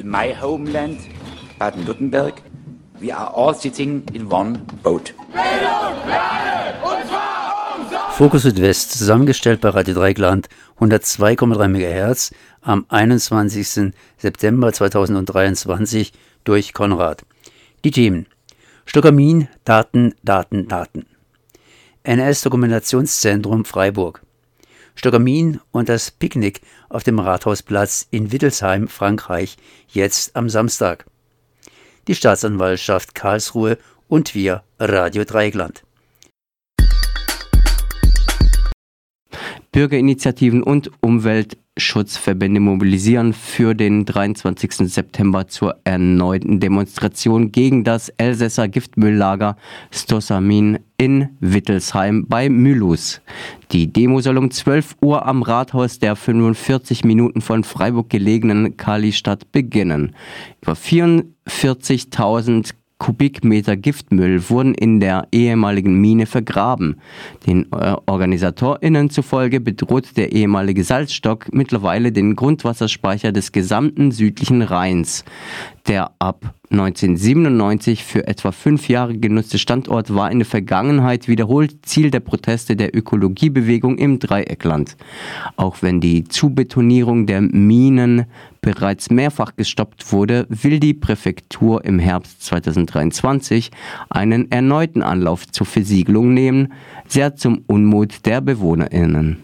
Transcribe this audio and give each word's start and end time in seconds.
in 0.00 0.08
my 0.08 0.32
homeland, 0.32 0.98
Baden-Württemberg, 1.58 2.42
we 3.00 3.12
are 3.12 3.30
all 3.34 3.54
sitting 3.54 4.02
in 4.12 4.30
one 4.30 4.58
boat. 4.82 5.14
Fokus 8.12 8.42
Südwest, 8.42 8.92
zusammengestellt 8.92 9.60
bei 9.60 9.70
Radio 9.70 9.94
Dreigland, 9.94 10.48
102,3 10.78 11.68
MHz 11.68 12.32
am 12.62 12.84
21. 12.88 13.92
September 14.16 14.72
2023 14.72 16.12
durch 16.44 16.72
Konrad. 16.72 17.24
Die 17.84 17.90
Themen 17.90 18.26
Stockamin, 18.84 19.48
Daten, 19.64 20.14
Daten, 20.22 20.68
Daten. 20.68 21.06
NS-Dokumentationszentrum 22.02 23.64
Freiburg. 23.64 24.22
Stockamin 24.94 25.60
und 25.70 25.88
das 25.88 26.10
Picknick 26.10 26.60
auf 26.88 27.02
dem 27.02 27.18
Rathausplatz 27.18 28.06
in 28.10 28.32
Wittelsheim, 28.32 28.88
Frankreich, 28.88 29.56
jetzt 29.88 30.36
am 30.36 30.48
Samstag. 30.48 31.06
Die 32.08 32.14
Staatsanwaltschaft 32.14 33.14
Karlsruhe 33.14 33.78
und 34.08 34.34
wir, 34.34 34.62
Radio 34.78 35.24
Dreigland. 35.24 35.84
Bürgerinitiativen 39.72 40.64
und 40.64 40.90
Umweltschutzverbände 41.00 42.58
mobilisieren 42.58 43.32
für 43.32 43.74
den 43.74 44.04
23. 44.04 44.92
September 44.92 45.46
zur 45.46 45.76
erneuten 45.84 46.58
Demonstration 46.58 47.52
gegen 47.52 47.84
das 47.84 48.08
Elsässer 48.08 48.66
Giftmülllager 48.66 49.56
Stossamin 49.92 50.80
in 50.96 51.28
Wittelsheim 51.38 52.26
bei 52.28 52.48
Mülus. 52.48 53.20
Die 53.70 53.92
Demo 53.92 54.20
soll 54.20 54.38
um 54.38 54.50
12 54.50 54.96
Uhr 55.00 55.24
am 55.24 55.42
Rathaus 55.42 56.00
der 56.00 56.16
45 56.16 57.04
Minuten 57.04 57.40
von 57.40 57.62
Freiburg 57.62 58.10
gelegenen 58.10 58.76
Kalistadt 58.76 59.52
beginnen. 59.52 60.16
Über 60.60 60.72
44.000 60.72 62.72
Kubikmeter 63.00 63.76
Giftmüll 63.76 64.50
wurden 64.50 64.74
in 64.74 65.00
der 65.00 65.26
ehemaligen 65.32 65.94
Mine 65.94 66.26
vergraben. 66.26 67.00
Den 67.46 67.66
äh, 67.72 67.96
OrganisatorInnen 68.06 69.08
zufolge 69.08 69.58
bedroht 69.58 70.16
der 70.18 70.32
ehemalige 70.32 70.84
Salzstock 70.84 71.52
mittlerweile 71.52 72.12
den 72.12 72.36
Grundwasserspeicher 72.36 73.32
des 73.32 73.52
gesamten 73.52 74.12
südlichen 74.12 74.60
Rheins. 74.60 75.24
Der 75.90 76.12
ab 76.20 76.54
1997 76.70 78.04
für 78.04 78.28
etwa 78.28 78.52
fünf 78.52 78.88
Jahre 78.88 79.18
genutzte 79.18 79.58
Standort 79.58 80.14
war 80.14 80.30
in 80.30 80.38
der 80.38 80.46
Vergangenheit 80.46 81.26
wiederholt 81.26 81.84
Ziel 81.84 82.12
der 82.12 82.20
Proteste 82.20 82.76
der 82.76 82.96
Ökologiebewegung 82.96 83.98
im 83.98 84.20
Dreieckland. 84.20 84.96
Auch 85.56 85.82
wenn 85.82 86.00
die 86.00 86.22
Zubetonierung 86.22 87.26
der 87.26 87.40
Minen 87.40 88.26
bereits 88.60 89.10
mehrfach 89.10 89.56
gestoppt 89.56 90.12
wurde, 90.12 90.46
will 90.48 90.78
die 90.78 90.94
Präfektur 90.94 91.84
im 91.84 91.98
Herbst 91.98 92.44
2023 92.44 93.72
einen 94.10 94.48
erneuten 94.52 95.02
Anlauf 95.02 95.48
zur 95.48 95.66
Versiegelung 95.66 96.32
nehmen, 96.32 96.72
sehr 97.08 97.34
zum 97.34 97.64
Unmut 97.66 98.26
der 98.26 98.40
BewohnerInnen. 98.40 99.38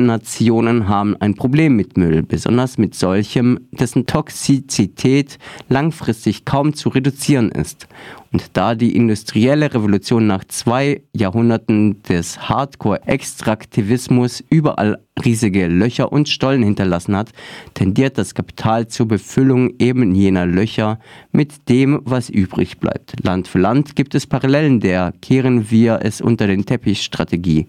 Industrienationen 0.00 0.86
haben 0.86 1.16
ein 1.16 1.34
Problem 1.34 1.74
mit 1.74 1.96
Müll, 1.96 2.22
besonders 2.22 2.78
mit 2.78 2.94
solchem, 2.94 3.58
dessen 3.72 4.06
Toxizität 4.06 5.38
langfristig 5.68 6.44
kaum 6.44 6.72
zu 6.74 6.90
reduzieren 6.90 7.50
ist. 7.50 7.88
Und 8.32 8.50
da 8.52 8.74
die 8.74 8.94
industrielle 8.94 9.72
Revolution 9.72 10.26
nach 10.26 10.44
zwei 10.44 11.00
Jahrhunderten 11.14 12.02
des 12.02 12.48
Hardcore-Extraktivismus 12.48 14.44
überall 14.50 14.98
riesige 15.24 15.66
Löcher 15.66 16.12
und 16.12 16.28
Stollen 16.28 16.62
hinterlassen 16.62 17.16
hat, 17.16 17.30
tendiert 17.74 18.18
das 18.18 18.34
Kapital 18.34 18.86
zur 18.86 19.08
Befüllung 19.08 19.72
eben 19.78 20.14
jener 20.14 20.44
Löcher 20.46 20.98
mit 21.32 21.68
dem, 21.70 22.00
was 22.04 22.28
übrig 22.28 22.78
bleibt. 22.78 23.24
Land 23.24 23.48
für 23.48 23.58
Land 23.58 23.96
gibt 23.96 24.14
es 24.14 24.26
Parallelen 24.26 24.80
der 24.80 25.14
Kehren 25.22 25.70
wir 25.70 26.00
es 26.02 26.20
unter 26.20 26.46
den 26.46 26.66
Teppich-Strategie, 26.66 27.66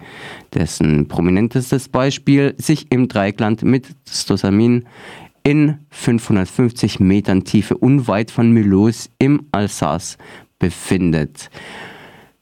dessen 0.53 1.07
prominentestes 1.07 1.87
Beispiel 1.87 2.53
sich 2.57 2.91
im 2.91 3.07
Dreieckland 3.07 3.63
mit 3.63 3.87
Stosamin 4.07 4.85
in 5.43 5.79
550 5.89 6.99
Metern 6.99 7.45
Tiefe 7.45 7.77
unweit 7.77 8.29
von 8.29 8.53
Mulhouse 8.53 9.09
im 9.19 9.47
Alsace 9.51 10.17
befindet. 10.59 11.49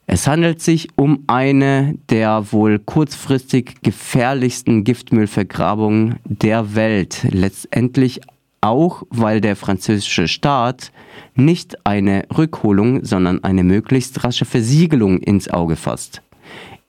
Es 0.08 0.26
handelt 0.26 0.62
sich 0.62 0.88
um 0.96 1.26
eine 1.28 1.96
der 2.10 2.52
wohl 2.54 2.80
kurzfristig 2.80 3.82
gefährlichsten 3.84 4.84
Giftmüllvergrabungen 4.84 6.16
der 6.24 6.76
Welt. 6.76 7.28
Letztendlich 7.30 8.22
auch, 8.62 9.04
weil 9.10 9.42
der 9.42 9.56
französische 9.56 10.28
Staat 10.28 10.92
nicht 11.36 11.86
eine 11.86 12.24
Rückholung, 12.36 13.04
sondern 13.04 13.44
eine 13.44 13.64
möglichst 13.64 14.24
rasche 14.24 14.46
Versiegelung 14.46 15.20
ins 15.20 15.50
Auge 15.50 15.76
fasst. 15.76 16.22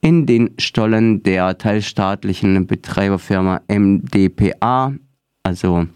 In 0.01 0.27
den 0.27 0.51
Stollen 0.59 1.25
der 1.25 1.59
teilstaatlichen 1.59 2.69
Betreiberfirma 2.69 3.63
MDPA, 3.69 4.95
also 5.43 5.89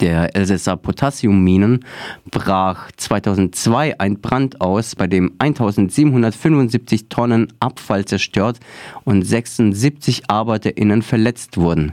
der 0.00 0.34
Elsässer 0.36 0.76
Potassiumminen 0.76 1.84
brach 2.30 2.90
2002 2.96 3.98
ein 4.00 4.20
Brand 4.20 4.60
aus, 4.60 4.96
bei 4.96 5.06
dem 5.06 5.32
1775 5.38 7.08
Tonnen 7.08 7.52
Abfall 7.60 8.04
zerstört 8.04 8.60
und 9.04 9.22
76 9.22 10.30
ArbeiterInnen 10.30 11.02
verletzt 11.02 11.56
wurden. 11.56 11.92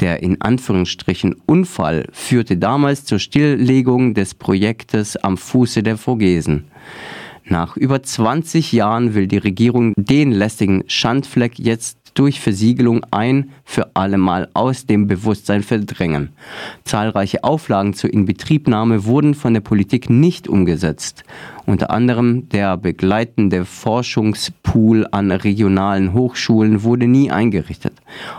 Der 0.00 0.22
in 0.22 0.40
Anführungsstrichen 0.40 1.36
Unfall 1.46 2.06
führte 2.12 2.56
damals 2.56 3.04
zur 3.04 3.20
Stilllegung 3.20 4.14
des 4.14 4.34
Projektes 4.34 5.16
am 5.16 5.36
Fuße 5.36 5.82
der 5.84 5.96
Vogesen. 5.96 6.64
Nach 7.46 7.76
über 7.76 8.02
20 8.02 8.72
Jahren 8.72 9.14
will 9.14 9.26
die 9.26 9.38
Regierung 9.38 9.92
den 9.96 10.32
lästigen 10.32 10.82
Schandfleck 10.86 11.58
jetzt 11.58 12.03
durch 12.14 12.40
Versiegelung 12.40 13.04
ein 13.10 13.50
für 13.64 13.94
allemal 13.94 14.48
aus 14.54 14.86
dem 14.86 15.06
Bewusstsein 15.06 15.62
verdrängen. 15.62 16.30
Zahlreiche 16.84 17.44
Auflagen 17.44 17.94
zur 17.94 18.12
Inbetriebnahme 18.12 19.04
wurden 19.04 19.34
von 19.34 19.54
der 19.54 19.60
Politik 19.60 20.08
nicht 20.08 20.48
umgesetzt. 20.48 21.24
Unter 21.66 21.90
anderem 21.90 22.48
der 22.48 22.76
begleitende 22.76 23.64
Forschungspool 23.64 25.06
an 25.10 25.30
regionalen 25.30 26.12
Hochschulen 26.12 26.82
wurde 26.82 27.06
nie 27.06 27.30
eingerichtet. 27.30 27.94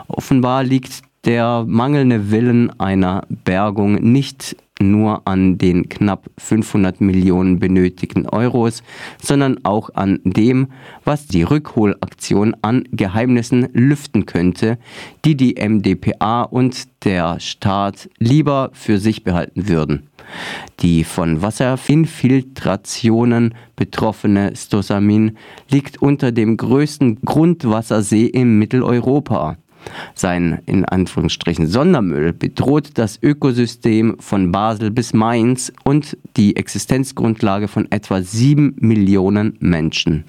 Offenbar 0.08 0.64
liegt 0.64 1.02
der 1.26 1.66
mangelnde 1.68 2.32
Willen 2.32 2.80
einer 2.80 3.24
Bergung 3.30 3.96
nicht 3.96 4.56
nur 4.82 5.28
an 5.28 5.58
den 5.58 5.90
knapp 5.90 6.30
500 6.38 7.02
Millionen 7.02 7.60
benötigten 7.60 8.26
Euros, 8.28 8.84
sondern 9.22 9.60
auch 9.64 9.90
an 9.94 10.20
dem, 10.24 10.68
was 11.04 11.28
die 11.28 11.44
Rückholaktion 11.44 12.56
an 12.62 12.86
Geheimnissen 12.92 13.68
lüften 13.74 14.26
könnte, 14.26 14.78
die 15.24 15.36
die 15.36 15.56
MDPA 15.56 16.44
und 16.44 16.88
der 17.06 17.40
Staat 17.40 18.10
lieber 18.18 18.72
für 18.74 19.00
sich 19.00 19.24
behalten 19.24 19.70
würden. 19.70 20.10
Die 20.82 21.04
von 21.04 21.42
Wasserinfiltrationen 21.42 23.54
betroffene 23.76 24.56
Stosamin 24.56 25.38
liegt 25.70 26.02
unter 26.02 26.32
dem 26.32 26.58
größten 26.58 27.22
Grundwassersee 27.22 28.26
in 28.26 28.58
Mitteleuropa. 28.58 29.58
Sein 30.14 30.60
in 30.66 30.86
Anführungsstrichen 30.86 31.68
Sondermüll 31.68 32.34
bedroht 32.34 32.92
das 32.96 33.22
Ökosystem 33.22 34.18
von 34.20 34.52
Basel 34.52 34.92
bis 34.92 35.14
Mainz 35.14 35.72
und 35.84 36.18
die 36.38 36.56
Existenzgrundlage 36.56 37.68
von 37.68 37.92
etwa 37.92 38.22
sieben 38.22 38.76
Millionen 38.80 39.58
Menschen. 39.60 40.26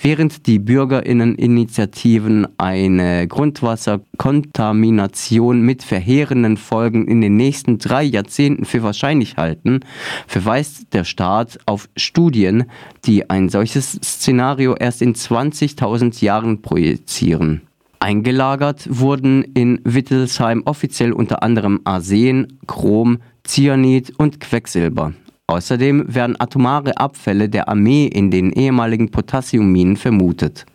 Während 0.00 0.46
die 0.46 0.58
Bürgerinneninitiativen 0.58 2.48
eine 2.58 3.28
Grundwasserkontamination 3.28 5.60
mit 5.60 5.82
verheerenden 5.82 6.56
Folgen 6.56 7.06
in 7.06 7.20
den 7.20 7.36
nächsten 7.36 7.76
drei 7.78 8.02
Jahrzehnten 8.02 8.64
für 8.64 8.82
wahrscheinlich 8.82 9.36
halten, 9.36 9.80
verweist 10.26 10.94
der 10.94 11.04
Staat 11.04 11.58
auf 11.66 11.90
Studien, 11.96 12.64
die 13.04 13.28
ein 13.30 13.48
solches 13.48 13.92
Szenario 13.92 14.74
erst 14.74 15.02
in 15.02 15.14
20.000 15.14 16.24
Jahren 16.24 16.62
projizieren. 16.62 17.62
Eingelagert 18.02 18.88
wurden 18.90 19.44
in 19.54 19.80
Wittelsheim 19.84 20.62
offiziell 20.64 21.12
unter 21.12 21.44
anderem 21.44 21.82
Arsen, 21.84 22.58
Chrom, 22.66 23.18
Cyanid 23.46 24.12
und 24.18 24.40
Quecksilber. 24.40 25.12
Außerdem 25.46 26.12
werden 26.12 26.34
atomare 26.40 26.96
Abfälle 26.96 27.48
der 27.48 27.68
Armee 27.68 28.06
in 28.06 28.32
den 28.32 28.50
ehemaligen 28.50 29.12
Potassiumminen 29.12 29.96
vermutet. 29.96 30.66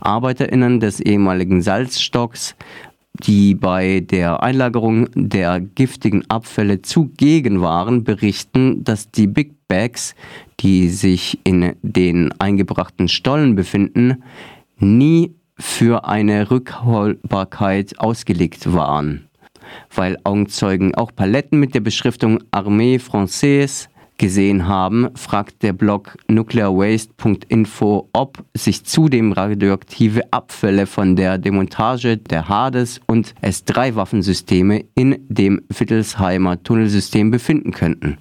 ArbeiterInnen 0.00 0.78
des 0.78 1.00
ehemaligen 1.00 1.62
Salzstocks, 1.62 2.54
die 3.22 3.54
bei 3.54 4.00
der 4.00 4.42
Einlagerung 4.42 5.08
der 5.14 5.60
giftigen 5.60 6.28
Abfälle 6.28 6.82
zugegen 6.82 7.62
waren, 7.62 8.04
berichten, 8.04 8.84
dass 8.84 9.10
die 9.10 9.26
Big 9.26 9.54
Bags, 9.66 10.14
die 10.60 10.90
sich 10.90 11.38
in 11.44 11.72
den 11.80 12.38
eingebrachten 12.38 13.08
Stollen 13.08 13.54
befinden, 13.54 14.22
nie 14.78 15.35
für 15.58 16.04
eine 16.04 16.50
Rückholbarkeit 16.50 17.98
ausgelegt 17.98 18.72
waren. 18.72 19.28
Weil 19.94 20.18
Augenzeugen 20.24 20.94
auch 20.94 21.10
Paletten 21.14 21.58
mit 21.58 21.74
der 21.74 21.80
Beschriftung 21.80 22.42
Armée 22.52 23.00
Française 23.00 23.88
gesehen 24.18 24.66
haben, 24.66 25.08
fragt 25.14 25.62
der 25.62 25.72
Blog 25.72 26.16
nuclearwaste.info, 26.28 28.08
ob 28.12 28.44
sich 28.54 28.84
zudem 28.84 29.32
radioaktive 29.32 30.32
Abfälle 30.32 30.86
von 30.86 31.16
der 31.16 31.38
Demontage 31.38 32.16
der 32.16 32.48
Hades 32.48 33.00
und 33.06 33.34
S3-Waffensysteme 33.42 34.84
in 34.94 35.18
dem 35.28 35.62
Wittelsheimer 35.68 36.62
Tunnelsystem 36.62 37.30
befinden 37.30 37.72
könnten. 37.72 38.18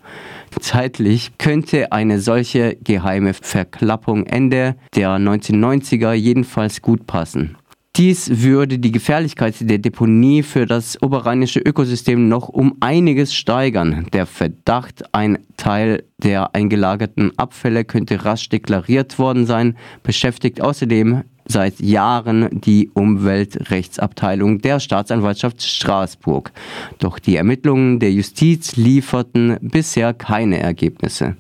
Zeitlich 0.60 1.38
könnte 1.38 1.92
eine 1.92 2.19
solche 2.19 2.78
geheime 2.84 3.34
Verklappung 3.34 4.25
Ende 4.25 4.75
der 4.96 5.10
1990er 5.18 6.13
jedenfalls 6.13 6.81
gut 6.81 7.07
passen. 7.07 7.57
Dies 7.96 8.44
würde 8.44 8.78
die 8.78 8.92
Gefährlichkeit 8.92 9.56
der 9.62 9.78
Deponie 9.78 10.44
für 10.44 10.66
das 10.66 11.02
oberrheinische 11.02 11.62
Ökosystem 11.62 12.28
noch 12.28 12.50
um 12.50 12.75
einiges 12.81 13.34
steigern. 13.34 14.07
Der 14.12 14.25
Verdacht, 14.25 15.13
ein 15.13 15.40
Teil 15.56 16.04
der 16.18 16.54
eingelagerten 16.54 17.31
Abfälle 17.38 17.86
könnte 17.86 18.25
rasch 18.25 18.50
deklariert 18.50 19.18
worden 19.18 19.46
sein, 19.46 19.78
beschäftigt 20.04 20.60
außerdem 20.60 21.24
seit 21.48 21.80
Jahren 21.80 22.62
die 22.62 22.90
Umweltrechtsabteilung 22.94 24.60
der 24.60 24.80
Staatsanwaltschaft 24.80 25.62
Straßburg. 25.62 26.52
Doch 27.00 27.20
die 27.20 27.36
Ermittlungen 27.36 28.00
der 28.00 28.12
Justiz 28.12 28.76
lieferten 28.76 29.58
bisher 29.62 30.14
keine 30.14 30.60
Ergebnisse. 30.60 31.36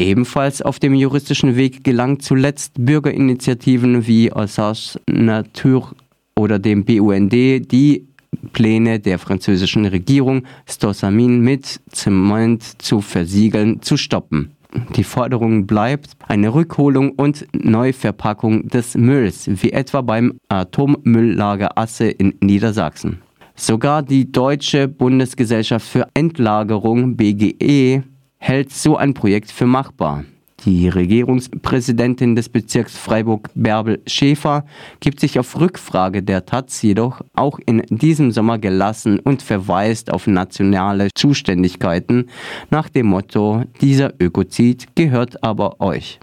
Ebenfalls 0.00 0.62
auf 0.62 0.78
dem 0.78 0.94
juristischen 0.94 1.56
Weg 1.56 1.82
gelangt 1.82 2.22
zuletzt 2.22 2.74
Bürgerinitiativen 2.78 4.06
wie 4.06 4.32
Assage 4.32 5.00
Nature 5.10 5.88
oder 6.36 6.60
dem 6.60 6.84
BUND 6.84 7.32
die 7.32 8.06
Pläne 8.52 9.00
der 9.00 9.18
französischen 9.18 9.86
Regierung, 9.86 10.44
Stossamin 10.66 11.40
mit 11.40 11.80
Zement 11.90 12.80
zu 12.80 13.00
versiegeln, 13.00 13.82
zu 13.82 13.96
stoppen. 13.96 14.52
Die 14.96 15.04
Forderung 15.04 15.66
bleibt 15.66 16.10
eine 16.26 16.52
Rückholung 16.52 17.12
und 17.12 17.46
Neuverpackung 17.52 18.68
des 18.68 18.96
Mülls, 18.96 19.48
wie 19.62 19.72
etwa 19.72 20.02
beim 20.02 20.38
Atommülllager 20.48 21.78
Asse 21.78 22.08
in 22.08 22.34
Niedersachsen. 22.40 23.22
Sogar 23.54 24.02
die 24.02 24.30
Deutsche 24.30 24.86
Bundesgesellschaft 24.86 25.86
für 25.86 26.06
Endlagerung 26.14 27.16
BGE 27.16 28.02
hält 28.36 28.72
so 28.72 28.96
ein 28.96 29.14
Projekt 29.14 29.50
für 29.50 29.66
machbar. 29.66 30.24
Die 30.64 30.88
Regierungspräsidentin 30.88 32.34
des 32.34 32.48
Bezirks 32.48 32.98
Freiburg, 32.98 33.48
Bärbel 33.54 34.02
Schäfer, 34.08 34.64
gibt 34.98 35.20
sich 35.20 35.38
auf 35.38 35.58
Rückfrage 35.60 36.22
der 36.22 36.46
Taz 36.46 36.82
jedoch 36.82 37.20
auch 37.34 37.60
in 37.64 37.82
diesem 37.90 38.32
Sommer 38.32 38.58
gelassen 38.58 39.20
und 39.20 39.40
verweist 39.40 40.12
auf 40.12 40.26
nationale 40.26 41.10
Zuständigkeiten 41.14 42.28
nach 42.70 42.88
dem 42.88 43.06
Motto, 43.06 43.62
dieser 43.80 44.12
Ökozid 44.20 44.96
gehört 44.96 45.44
aber 45.44 45.80
euch. 45.80 46.18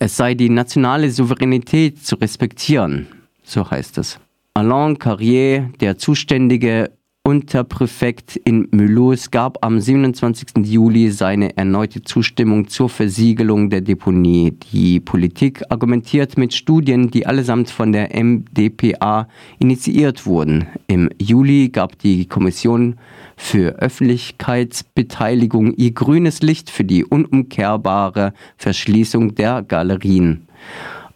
Es 0.00 0.16
sei 0.16 0.34
die 0.34 0.48
nationale 0.48 1.10
Souveränität 1.10 2.04
zu 2.04 2.16
respektieren, 2.16 3.06
so 3.44 3.70
heißt 3.70 3.98
es. 3.98 4.18
Alain 4.54 4.98
Carrier, 4.98 5.70
der 5.80 5.96
zuständige 5.96 6.90
Unterpräfekt 7.22 8.36
in 8.36 8.66
Mulhouse 8.70 9.30
gab 9.30 9.62
am 9.62 9.78
27. 9.78 10.66
Juli 10.66 11.10
seine 11.10 11.54
erneute 11.54 12.00
Zustimmung 12.02 12.68
zur 12.68 12.88
Versiegelung 12.88 13.68
der 13.68 13.82
Deponie. 13.82 14.52
Die 14.72 15.00
Politik 15.00 15.62
argumentiert 15.68 16.38
mit 16.38 16.54
Studien, 16.54 17.10
die 17.10 17.26
allesamt 17.26 17.68
von 17.68 17.92
der 17.92 18.08
MDPA 18.14 19.28
initiiert 19.58 20.24
wurden. 20.24 20.66
Im 20.86 21.10
Juli 21.20 21.68
gab 21.68 21.98
die 21.98 22.26
Kommission 22.26 22.96
für 23.36 23.78
Öffentlichkeitsbeteiligung 23.78 25.74
ihr 25.74 25.92
grünes 25.92 26.40
Licht 26.40 26.70
für 26.70 26.84
die 26.84 27.04
unumkehrbare 27.04 28.32
Verschließung 28.56 29.34
der 29.34 29.60
Galerien. 29.62 30.48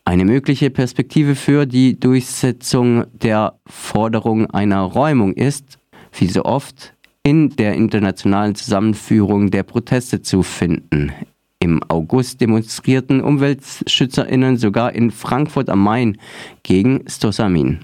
Eine 0.04 0.26
mögliche 0.26 0.68
Perspektive 0.68 1.34
für 1.34 1.64
die 1.64 1.98
Durchsetzung 1.98 3.06
der 3.14 3.58
Forderung 3.66 4.50
einer 4.50 4.82
Räumung 4.82 5.32
ist, 5.32 5.78
wie 6.18 6.26
so 6.26 6.44
oft, 6.44 6.94
in 7.22 7.50
der 7.56 7.74
internationalen 7.74 8.54
Zusammenführung 8.54 9.50
der 9.50 9.62
Proteste 9.62 10.20
zu 10.22 10.42
finden. 10.42 11.12
Im 11.58 11.82
August 11.88 12.42
demonstrierten 12.42 13.22
UmweltschützerInnen 13.22 14.58
sogar 14.58 14.94
in 14.94 15.10
Frankfurt 15.10 15.70
am 15.70 15.82
Main 15.82 16.18
gegen 16.62 17.04
Stosamin. 17.08 17.78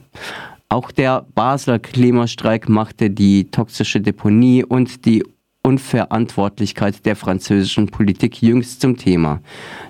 Auch 0.68 0.90
der 0.90 1.24
Basler 1.34 1.78
Klimastreik 1.78 2.68
machte 2.68 3.10
die 3.10 3.50
toxische 3.50 4.00
Deponie 4.00 4.62
und 4.64 5.06
die 5.06 5.24
Unverantwortlichkeit 5.62 7.04
der 7.06 7.16
französischen 7.16 7.86
Politik 7.86 8.42
jüngst 8.42 8.80
zum 8.80 8.96
Thema. 8.96 9.40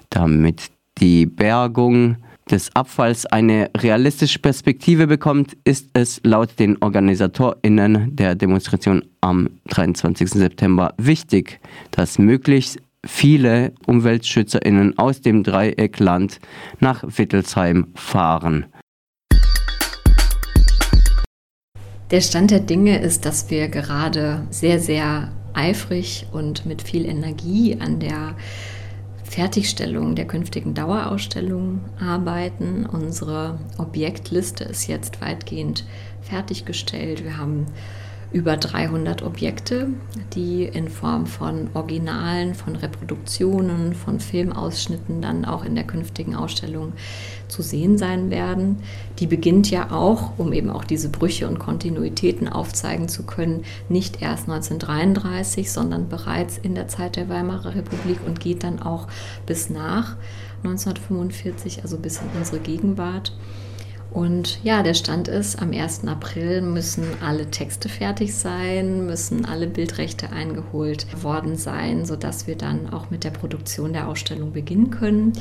Damit 0.08 0.70
die 0.98 1.26
Bergung 1.26 2.16
des 2.50 2.75
Abfalls 2.75 3.26
eine 3.26 3.70
realistische 3.76 4.38
Perspektive 4.38 5.06
bekommt, 5.06 5.56
ist 5.64 5.88
es 5.93 6.20
laut 6.25 6.58
den 6.58 6.81
OrganisatorInnen 6.82 8.17
der 8.17 8.35
Demonstration 8.35 9.05
am 9.20 9.49
23. 9.69 10.29
September 10.31 10.94
wichtig, 10.97 11.61
dass 11.93 12.19
möglichst 12.19 12.79
viele 13.06 13.73
UmweltschützerInnen 13.87 14.99
aus 14.99 15.20
dem 15.20 15.43
Dreieckland 15.43 16.38
nach 16.81 17.05
Wittelsheim 17.06 17.88
fahren. 17.94 18.67
Der 22.11 22.20
Stand 22.20 22.50
der 22.50 22.61
Dinge 22.61 23.00
ist, 23.00 23.25
dass 23.25 23.50
wir 23.50 23.69
gerade 23.69 24.46
sehr, 24.50 24.81
sehr 24.81 25.31
eifrig 25.55 26.26
und 26.32 26.67
mit 26.67 26.82
viel 26.82 27.06
Energie 27.06 27.76
an 27.79 28.00
der 28.00 28.35
Fertigstellung 29.31 30.17
der 30.17 30.27
künftigen 30.27 30.75
Dauerausstellung 30.75 31.82
arbeiten. 32.00 32.85
Unsere 32.85 33.61
Objektliste 33.79 34.65
ist 34.65 34.88
jetzt 34.88 35.21
weitgehend 35.21 35.85
fertiggestellt. 36.21 37.23
Wir 37.23 37.38
haben 37.38 37.67
über 38.32 38.56
300 38.56 39.23
Objekte, 39.23 39.88
die 40.35 40.65
in 40.65 40.88
Form 40.88 41.27
von 41.27 41.69
Originalen, 41.75 42.55
von 42.55 42.77
Reproduktionen, 42.77 43.94
von 43.94 44.21
Filmausschnitten 44.21 45.21
dann 45.21 45.44
auch 45.44 45.65
in 45.65 45.75
der 45.75 45.85
künftigen 45.85 46.37
Ausstellung 46.37 46.93
zu 47.49 47.62
sehen 47.62 47.99
sein 47.99 48.31
werden. 48.31 48.77
Die 49.19 49.27
beginnt 49.27 49.71
ja 49.71 49.91
auch, 49.91 50.38
um 50.38 50.53
eben 50.53 50.71
auch 50.71 50.85
diese 50.85 51.09
Brüche 51.09 51.49
und 51.49 51.59
Kontinuitäten 51.59 52.49
aufzeigen 52.49 53.09
zu 53.09 53.25
können, 53.25 53.65
nicht 53.88 54.23
erst 54.23 54.49
1933, 54.49 55.72
sondern 55.72 56.08
bereits 56.08 56.56
in 56.56 56.77
der 56.77 56.87
Zeit 56.87 57.17
der 57.17 57.29
Weimarer 57.29 57.75
Republik 57.75 58.19
und 58.27 58.39
geht 58.39 58.63
dann 58.63 58.81
auch 58.81 59.08
bis 59.44 59.70
nach 59.70 60.17
1945, 60.63 61.82
also 61.82 61.96
bis 61.96 62.19
in 62.19 62.29
unsere 62.39 62.60
Gegenwart. 62.60 63.32
Und 64.10 64.58
ja, 64.64 64.82
der 64.82 64.94
Stand 64.94 65.29
ist, 65.29 65.62
am 65.62 65.72
1. 65.72 66.06
April 66.08 66.62
müssen 66.62 67.05
alle 67.24 67.48
Texte 67.48 67.88
fertig 67.88 68.34
sein, 68.34 69.06
müssen 69.06 69.44
alle 69.44 69.69
Bildrechte 69.69 70.31
eingeholt 70.31 71.06
worden 71.22 71.56
sein, 71.56 72.05
sodass 72.05 72.48
wir 72.48 72.56
dann 72.56 72.93
auch 72.93 73.10
mit 73.10 73.22
der 73.22 73.31
Produktion 73.31 73.93
der 73.93 74.08
Ausstellung 74.08 74.52
beginnen 74.52 74.90
können. 74.90 75.32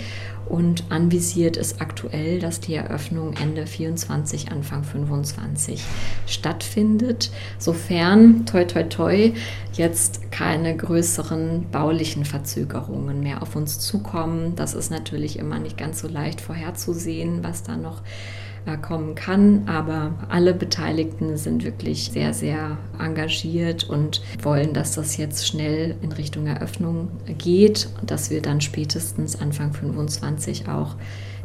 Und 0.47 0.83
anvisiert 0.89 1.57
ist 1.57 1.81
aktuell, 1.81 2.39
dass 2.39 2.59
die 2.59 2.75
Eröffnung 2.75 3.33
Ende 3.41 3.65
24, 3.65 4.51
Anfang 4.51 4.83
25 4.83 5.83
stattfindet, 6.27 7.31
sofern, 7.57 8.45
toi 8.45 8.65
toi 8.65 8.83
toi, 8.83 9.33
jetzt 9.73 10.31
keine 10.31 10.75
größeren 10.77 11.67
baulichen 11.71 12.23
Verzögerungen 12.23 13.21
mehr 13.21 13.41
auf 13.41 13.55
uns 13.55 13.79
zukommen. 13.79 14.55
Das 14.55 14.75
ist 14.75 14.91
natürlich 14.91 15.39
immer 15.39 15.57
nicht 15.57 15.77
ganz 15.77 15.99
so 15.99 16.07
leicht 16.07 16.39
vorherzusehen, 16.39 17.43
was 17.43 17.63
da 17.63 17.75
noch 17.75 18.03
kommen 18.81 19.15
kann. 19.15 19.63
Aber 19.67 20.13
alle 20.29 20.53
Beteiligten 20.53 21.37
sind 21.37 21.63
wirklich 21.63 22.11
sehr, 22.11 22.33
sehr 22.33 22.77
engagiert 22.99 23.83
und 23.89 24.21
wollen, 24.41 24.73
dass 24.73 24.95
das 24.95 25.17
jetzt 25.17 25.47
schnell 25.47 25.95
in 26.01 26.11
Richtung 26.11 26.47
Eröffnung 26.47 27.09
geht 27.37 27.89
und 27.99 28.11
dass 28.11 28.29
wir 28.29 28.41
dann 28.41 28.61
spätestens 28.61 29.39
Anfang 29.39 29.73
25 29.73 30.67
auch 30.67 30.95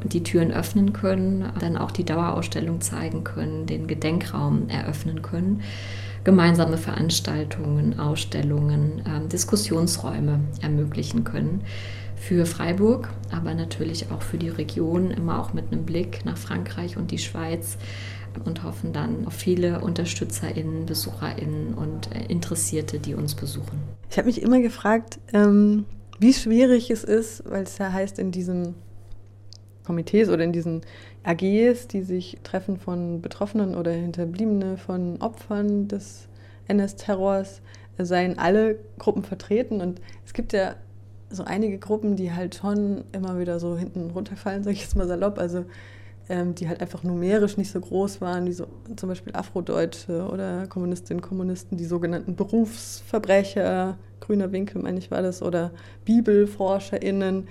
die 0.04 0.22
Türen 0.22 0.52
öffnen 0.52 0.92
können, 0.92 1.50
dann 1.60 1.78
auch 1.78 1.90
die 1.90 2.04
Dauerausstellung 2.04 2.80
zeigen 2.80 3.24
können, 3.24 3.66
den 3.66 3.86
Gedenkraum 3.86 4.68
eröffnen 4.68 5.22
können 5.22 5.62
gemeinsame 6.24 6.78
Veranstaltungen, 6.78 7.98
Ausstellungen, 8.00 9.02
äh, 9.04 9.28
Diskussionsräume 9.28 10.40
ermöglichen 10.62 11.22
können 11.22 11.60
für 12.24 12.46
Freiburg, 12.46 13.10
aber 13.30 13.52
natürlich 13.52 14.10
auch 14.10 14.22
für 14.22 14.38
die 14.38 14.48
Region, 14.48 15.10
immer 15.10 15.38
auch 15.42 15.52
mit 15.52 15.70
einem 15.70 15.84
Blick 15.84 16.24
nach 16.24 16.38
Frankreich 16.38 16.96
und 16.96 17.10
die 17.10 17.18
Schweiz 17.18 17.76
und 18.46 18.62
hoffen 18.62 18.94
dann 18.94 19.26
auf 19.26 19.34
viele 19.34 19.82
UnterstützerInnen, 19.82 20.86
BesucherInnen 20.86 21.74
und 21.74 22.10
äh, 22.16 22.24
Interessierte, 22.24 22.98
die 22.98 23.14
uns 23.14 23.34
besuchen. 23.34 23.78
Ich 24.10 24.16
habe 24.16 24.26
mich 24.26 24.40
immer 24.40 24.60
gefragt, 24.60 25.18
ähm, 25.34 25.84
wie 26.18 26.32
schwierig 26.32 26.90
es 26.90 27.04
ist, 27.04 27.42
weil 27.44 27.64
es 27.64 27.76
ja 27.76 27.92
heißt, 27.92 28.18
in 28.18 28.32
diesen 28.32 28.74
Komitees 29.84 30.30
oder 30.30 30.44
in 30.44 30.52
diesen 30.52 30.80
AGs, 31.24 31.88
die 31.88 32.00
sich 32.00 32.38
treffen 32.42 32.78
von 32.78 33.20
Betroffenen 33.20 33.74
oder 33.74 33.92
Hinterbliebene 33.92 34.78
von 34.78 35.20
Opfern 35.20 35.88
des 35.88 36.28
NS-Terrors 36.68 37.60
seien 37.98 38.38
alle 38.38 38.78
Gruppen 38.98 39.22
vertreten. 39.22 39.82
Und 39.82 40.00
es 40.24 40.32
gibt 40.32 40.54
ja 40.54 40.74
so 41.34 41.44
einige 41.44 41.78
Gruppen, 41.78 42.16
die 42.16 42.32
halt 42.32 42.54
schon 42.54 43.04
immer 43.12 43.38
wieder 43.38 43.60
so 43.60 43.76
hinten 43.76 44.10
runterfallen, 44.10 44.62
sage 44.62 44.74
ich 44.74 44.82
jetzt 44.82 44.96
mal 44.96 45.06
salopp. 45.06 45.38
Also 45.38 45.64
ähm, 46.28 46.54
die 46.54 46.68
halt 46.68 46.80
einfach 46.80 47.02
numerisch 47.02 47.56
nicht 47.56 47.70
so 47.70 47.80
groß 47.80 48.20
waren, 48.20 48.46
wie 48.46 48.52
so 48.52 48.66
zum 48.96 49.08
Beispiel 49.08 49.34
Afrodeutsche 49.34 50.26
oder 50.26 50.66
Kommunistinnen, 50.66 51.20
Kommunisten, 51.20 51.76
die 51.76 51.84
sogenannten 51.84 52.34
Berufsverbrecher, 52.34 53.98
grüner 54.20 54.52
Winkel, 54.52 54.80
meine 54.80 54.98
ich 54.98 55.10
war 55.10 55.22
das, 55.22 55.42
oder 55.42 55.70
BibelforscherInnen. 56.04 57.48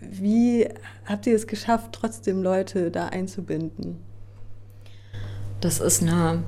Wie 0.00 0.66
habt 1.04 1.26
ihr 1.26 1.36
es 1.36 1.46
geschafft, 1.46 1.90
trotzdem 1.92 2.42
Leute 2.42 2.90
da 2.90 3.08
einzubinden? 3.08 3.98
Das 5.60 5.80
ist 5.80 6.02
eine 6.02 6.42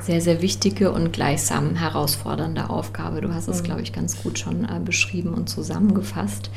sehr, 0.00 0.20
sehr 0.20 0.42
wichtige 0.42 0.92
und 0.92 1.12
gleichsam 1.12 1.74
herausfordernde 1.76 2.70
Aufgabe. 2.70 3.20
Du 3.20 3.32
hast 3.34 3.48
es, 3.48 3.60
mhm. 3.60 3.64
glaube 3.64 3.82
ich, 3.82 3.92
ganz 3.92 4.22
gut 4.22 4.38
schon 4.38 4.64
äh, 4.64 4.80
beschrieben 4.84 5.34
und 5.34 5.48
zusammengefasst. 5.48 6.50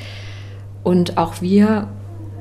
Und 0.83 1.17
auch 1.17 1.41
wir 1.41 1.87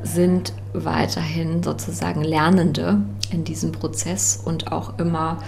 sind 0.03 0.53
weiterhin 0.73 1.63
sozusagen 1.63 2.23
Lernende 2.23 3.03
in 3.31 3.45
diesem 3.45 3.73
Prozess 3.73 4.41
und 4.43 4.73
auch 4.73 4.99
immer 4.99 5.39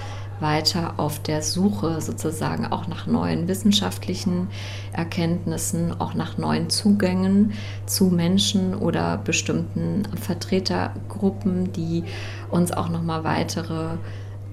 weiter 0.41 0.95
auf 0.99 1.21
der 1.21 1.41
Suche 1.41 2.01
sozusagen 2.01 2.67
auch 2.67 2.89
nach 2.89 3.07
neuen 3.07 3.49
wissenschaftlichen 3.49 4.49
Erkenntnissen, 4.93 5.99
auch 6.01 6.15
nach 6.15 6.37
neuen 6.37 6.69
Zugängen 6.69 7.53
zu 7.87 8.07
Menschen 8.07 8.75
oder 8.75 9.19
bestimmten 9.19 10.03
Vertretergruppen, 10.21 11.73
die 11.73 12.03
uns 12.51 12.73
auch 12.73 12.89
noch 12.89 13.03
mal 13.03 13.25
weitere 13.25 13.97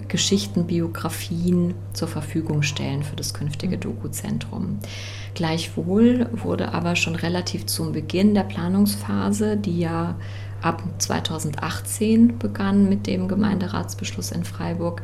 Geschichten, 0.08 0.65
Biografien 0.65 1.75
zur 1.94 2.08
Verfügung 2.08 2.62
stellen 2.62 3.03
für 3.03 3.15
das 3.15 3.34
künftige 3.34 3.75
mhm. 3.75 3.82
Dokuzentrum. 3.82 4.79
Gleichwohl 5.36 6.27
wurde 6.32 6.74
aber 6.74 6.96
schon 6.96 7.15
relativ 7.15 7.65
zum 7.65 7.91
Beginn 7.91 8.34
der 8.34 8.44
Planungsphase, 8.44 9.58
die 9.58 9.79
ja 9.79 10.15
ab 10.62 10.84
2018 10.98 12.38
begann 12.38 12.89
mit 12.89 13.08
dem 13.08 13.27
Gemeinderatsbeschluss 13.27 14.32
in 14.32 14.44
Freiburg, 14.44 15.01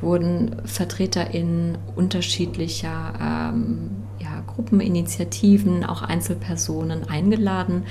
wurden 0.00 0.56
VertreterInnen 0.64 1.78
unterschiedlicher 1.94 3.14
ähm, 3.20 3.90
ja, 4.18 4.42
Gruppeninitiativen, 4.46 5.84
auch 5.84 6.02
Einzelpersonen 6.02 7.08
eingeladen, 7.08 7.84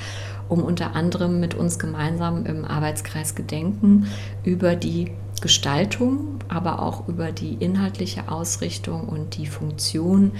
um 0.47 0.63
unter 0.63 0.95
anderem 0.95 1.39
mit 1.39 1.55
uns 1.55 1.79
gemeinsam 1.79 2.45
im 2.45 2.65
Arbeitskreis 2.65 3.35
Gedenken 3.35 4.07
über 4.43 4.75
die 4.75 5.11
Gestaltung, 5.41 6.39
aber 6.47 6.81
auch 6.81 7.07
über 7.07 7.31
die 7.31 7.53
inhaltliche 7.53 8.29
Ausrichtung 8.29 9.07
und 9.07 9.37
die 9.37 9.47
Funktion 9.47 10.31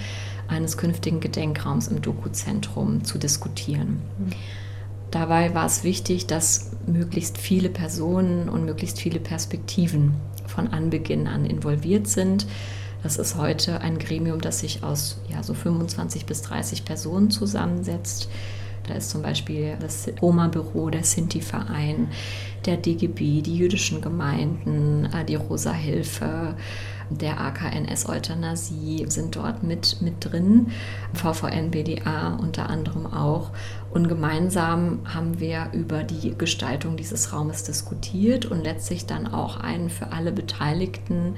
eines 0.48 0.76
künftigen 0.76 1.20
Gedenkraums 1.20 1.88
im 1.88 2.02
Dokuzentrum 2.02 3.04
zu 3.04 3.18
diskutieren. 3.18 4.00
Dabei 5.10 5.54
war 5.54 5.66
es 5.66 5.84
wichtig, 5.84 6.26
dass 6.26 6.72
möglichst 6.86 7.38
viele 7.38 7.68
Personen 7.68 8.48
und 8.48 8.64
möglichst 8.64 9.00
viele 9.00 9.20
Perspektiven 9.20 10.14
von 10.46 10.68
Anbeginn 10.68 11.26
an 11.26 11.46
involviert 11.46 12.06
sind. 12.06 12.46
Das 13.02 13.16
ist 13.16 13.36
heute 13.36 13.80
ein 13.80 13.98
Gremium, 13.98 14.40
das 14.40 14.60
sich 14.60 14.82
aus 14.82 15.18
ja, 15.28 15.42
so 15.42 15.54
25 15.54 16.26
bis 16.26 16.42
30 16.42 16.84
Personen 16.84 17.30
zusammensetzt. 17.30 18.28
Da 18.86 18.94
ist 18.94 19.10
zum 19.10 19.22
Beispiel 19.22 19.76
das 19.80 20.08
Roma-Büro, 20.20 20.90
der 20.90 21.04
Sinti-Verein, 21.04 22.08
der 22.64 22.76
DGB, 22.76 23.42
die 23.42 23.56
jüdischen 23.56 24.00
Gemeinden, 24.00 25.06
äh, 25.12 25.24
die 25.24 25.36
Rosa-Hilfe, 25.36 26.56
der 27.10 27.40
AKNS 27.40 28.08
Euthanasie 28.08 29.06
sind 29.08 29.36
dort 29.36 29.62
mit, 29.62 30.02
mit 30.02 30.14
drin, 30.24 30.72
VVN 31.14 31.70
BDA 31.70 32.34
unter 32.34 32.68
anderem 32.68 33.06
auch. 33.06 33.52
Und 33.92 34.08
gemeinsam 34.08 35.00
haben 35.04 35.38
wir 35.38 35.68
über 35.72 36.02
die 36.02 36.36
Gestaltung 36.36 36.96
dieses 36.96 37.32
Raumes 37.32 37.62
diskutiert 37.62 38.46
und 38.46 38.64
letztlich 38.64 39.06
dann 39.06 39.28
auch 39.28 39.58
einen 39.58 39.88
für 39.88 40.12
alle 40.12 40.32
Beteiligten 40.32 41.36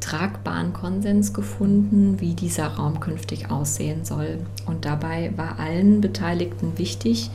tragbaren 0.00 0.72
Konsens 0.72 1.32
gefunden, 1.32 2.20
wie 2.20 2.34
dieser 2.34 2.66
Raum 2.68 3.00
künftig 3.00 3.50
aussehen 3.50 4.04
soll. 4.04 4.38
Und 4.66 4.84
dabei 4.84 5.32
war 5.36 5.58
allen 5.58 6.00
Beteiligten 6.00 6.78
wichtig, 6.78 7.30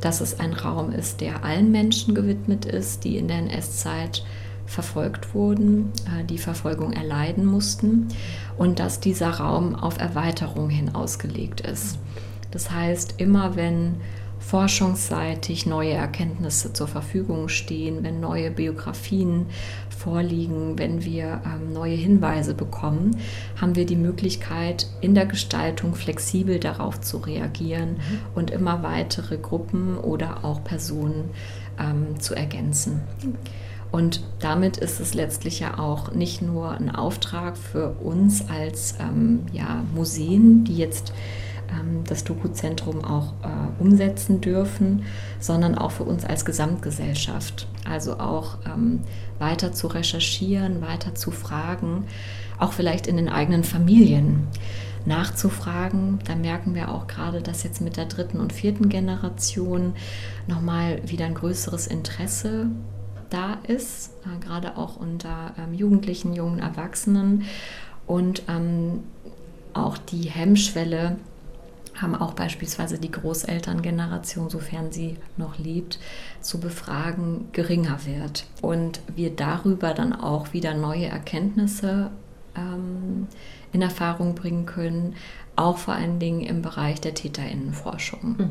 dass 0.00 0.20
es 0.20 0.38
ein 0.38 0.52
Raum 0.52 0.92
ist, 0.92 1.20
der 1.20 1.44
allen 1.44 1.72
Menschen 1.72 2.14
gewidmet 2.14 2.64
ist, 2.64 3.04
die 3.04 3.16
in 3.16 3.28
der 3.28 3.38
NS-Zeit 3.38 4.24
verfolgt 4.66 5.34
wurden, 5.34 5.92
äh, 6.06 6.24
die 6.24 6.38
Verfolgung 6.38 6.92
erleiden 6.92 7.44
mussten 7.44 8.08
und 8.58 8.78
dass 8.78 9.00
dieser 9.00 9.30
Raum 9.30 9.74
auf 9.74 9.98
Erweiterung 9.98 10.70
hin 10.70 10.94
ausgelegt 10.94 11.60
ist. 11.60 11.98
Das 12.50 12.70
heißt, 12.70 13.14
immer 13.18 13.56
wenn 13.56 13.96
forschungsseitig 14.46 15.66
neue 15.66 15.92
Erkenntnisse 15.92 16.72
zur 16.72 16.86
Verfügung 16.86 17.48
stehen, 17.48 18.04
wenn 18.04 18.20
neue 18.20 18.52
Biografien 18.52 19.46
vorliegen, 19.90 20.78
wenn 20.78 21.04
wir 21.04 21.40
ähm, 21.44 21.72
neue 21.72 21.96
Hinweise 21.96 22.54
bekommen, 22.54 23.16
haben 23.60 23.74
wir 23.74 23.86
die 23.86 23.96
Möglichkeit, 23.96 24.86
in 25.00 25.16
der 25.16 25.26
Gestaltung 25.26 25.96
flexibel 25.96 26.60
darauf 26.60 27.00
zu 27.00 27.18
reagieren 27.18 27.94
mhm. 27.94 28.18
und 28.36 28.50
immer 28.52 28.84
weitere 28.84 29.36
Gruppen 29.36 29.98
oder 29.98 30.44
auch 30.44 30.62
Personen 30.62 31.30
ähm, 31.80 32.20
zu 32.20 32.34
ergänzen. 32.34 33.00
Und 33.90 34.22
damit 34.38 34.76
ist 34.76 35.00
es 35.00 35.14
letztlich 35.14 35.58
ja 35.58 35.78
auch 35.78 36.12
nicht 36.12 36.40
nur 36.40 36.70
ein 36.70 36.94
Auftrag 36.94 37.56
für 37.56 37.90
uns 38.00 38.48
als 38.48 38.94
ähm, 39.00 39.46
ja, 39.52 39.82
Museen, 39.92 40.64
die 40.64 40.76
jetzt 40.76 41.12
das 42.04 42.24
Dokuzentrum 42.24 43.04
auch 43.04 43.32
äh, 43.42 43.82
umsetzen 43.82 44.40
dürfen, 44.40 45.04
sondern 45.40 45.76
auch 45.76 45.90
für 45.90 46.04
uns 46.04 46.24
als 46.24 46.44
Gesamtgesellschaft. 46.44 47.68
Also 47.88 48.18
auch 48.18 48.58
ähm, 48.66 49.00
weiter 49.38 49.72
zu 49.72 49.86
recherchieren, 49.86 50.80
weiter 50.82 51.14
zu 51.14 51.30
fragen, 51.30 52.04
auch 52.58 52.72
vielleicht 52.72 53.06
in 53.06 53.16
den 53.16 53.28
eigenen 53.28 53.64
Familien 53.64 54.46
nachzufragen. 55.04 56.18
Da 56.24 56.34
merken 56.34 56.74
wir 56.74 56.90
auch 56.90 57.06
gerade, 57.06 57.42
dass 57.42 57.62
jetzt 57.62 57.80
mit 57.80 57.96
der 57.96 58.06
dritten 58.06 58.40
und 58.40 58.52
vierten 58.52 58.88
Generation 58.88 59.94
nochmal 60.46 61.00
wieder 61.06 61.26
ein 61.26 61.34
größeres 61.34 61.86
Interesse 61.86 62.70
da 63.30 63.58
ist, 63.66 64.12
äh, 64.24 64.44
gerade 64.44 64.76
auch 64.76 64.96
unter 64.96 65.52
ähm, 65.58 65.74
Jugendlichen, 65.74 66.32
jungen 66.32 66.58
Erwachsenen. 66.58 67.44
Und 68.06 68.42
ähm, 68.48 69.00
auch 69.74 69.98
die 69.98 70.30
Hemmschwelle 70.30 71.16
haben 72.00 72.14
auch 72.14 72.34
beispielsweise 72.34 72.98
die 72.98 73.10
Großelterngeneration, 73.10 74.50
sofern 74.50 74.92
sie 74.92 75.16
noch 75.36 75.58
lebt, 75.58 75.98
zu 76.40 76.60
befragen, 76.60 77.48
geringer 77.52 78.00
wird. 78.04 78.46
Und 78.62 79.00
wir 79.14 79.30
darüber 79.34 79.94
dann 79.94 80.12
auch 80.12 80.52
wieder 80.52 80.74
neue 80.74 81.06
Erkenntnisse 81.06 82.10
ähm, 82.56 83.26
in 83.72 83.82
Erfahrung 83.82 84.34
bringen 84.34 84.66
können, 84.66 85.14
auch 85.56 85.78
vor 85.78 85.94
allen 85.94 86.18
Dingen 86.18 86.42
im 86.42 86.62
Bereich 86.62 87.00
der 87.00 87.14
Täterinnenforschung. 87.14 88.36
Mhm 88.38 88.50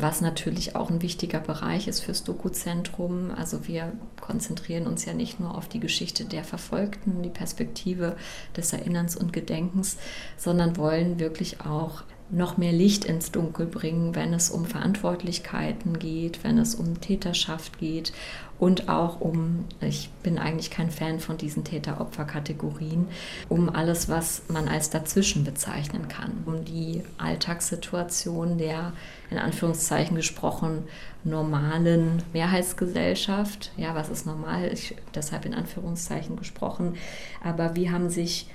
was 0.00 0.20
natürlich 0.20 0.76
auch 0.76 0.90
ein 0.90 1.02
wichtiger 1.02 1.40
Bereich 1.40 1.88
ist 1.88 2.00
fürs 2.00 2.24
Dokuzentrum. 2.24 3.30
Also 3.36 3.66
wir 3.66 3.92
konzentrieren 4.20 4.86
uns 4.86 5.04
ja 5.04 5.14
nicht 5.14 5.40
nur 5.40 5.56
auf 5.56 5.68
die 5.68 5.80
Geschichte 5.80 6.24
der 6.24 6.44
Verfolgten, 6.44 7.22
die 7.22 7.30
Perspektive 7.30 8.16
des 8.56 8.72
Erinnerns 8.72 9.16
und 9.16 9.32
Gedenkens, 9.32 9.96
sondern 10.36 10.76
wollen 10.76 11.18
wirklich 11.18 11.60
auch 11.60 12.02
noch 12.30 12.56
mehr 12.56 12.72
Licht 12.72 13.04
ins 13.04 13.30
Dunkel 13.30 13.66
bringen, 13.66 14.14
wenn 14.14 14.34
es 14.34 14.50
um 14.50 14.64
Verantwortlichkeiten 14.64 15.98
geht, 15.98 16.42
wenn 16.42 16.58
es 16.58 16.74
um 16.74 17.00
Täterschaft 17.00 17.78
geht 17.78 18.12
und 18.58 18.88
auch 18.88 19.20
um, 19.20 19.66
ich 19.80 20.08
bin 20.22 20.38
eigentlich 20.38 20.70
kein 20.70 20.90
Fan 20.90 21.20
von 21.20 21.36
diesen 21.36 21.62
Täter-Opfer-Kategorien, 21.62 23.06
um 23.48 23.68
alles, 23.68 24.08
was 24.08 24.42
man 24.48 24.66
als 24.66 24.90
dazwischen 24.90 25.44
bezeichnen 25.44 26.08
kann, 26.08 26.32
um 26.46 26.64
die 26.64 27.02
Alltagssituation 27.18 28.58
der 28.58 28.92
in 29.30 29.38
Anführungszeichen 29.38 30.16
gesprochen 30.16 30.84
normalen 31.22 32.22
Mehrheitsgesellschaft. 32.32 33.72
Ja, 33.76 33.94
was 33.94 34.08
ist 34.08 34.26
normal? 34.26 34.70
Ich, 34.72 34.96
deshalb 35.14 35.44
in 35.44 35.54
Anführungszeichen 35.54 36.36
gesprochen. 36.36 36.94
Aber 37.42 37.76
wie 37.76 37.90
haben 37.90 38.08
sich 38.08 38.48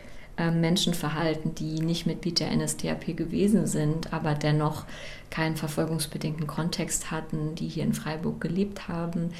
Menschen 0.49 0.93
verhalten, 0.95 1.53
die 1.53 1.81
nicht 1.81 2.07
Mitglied 2.07 2.39
der 2.39 2.55
NSDAP 2.55 3.15
gewesen 3.15 3.67
sind, 3.67 4.13
aber 4.13 4.33
dennoch 4.33 4.85
keinen 5.29 5.55
verfolgungsbedingten 5.55 6.47
Kontext 6.47 7.11
hatten, 7.11 7.53
die 7.55 7.67
hier 7.67 7.83
in 7.83 7.93
Freiburg 7.93 8.41
gelebt 8.41 8.87
haben. 8.87 9.31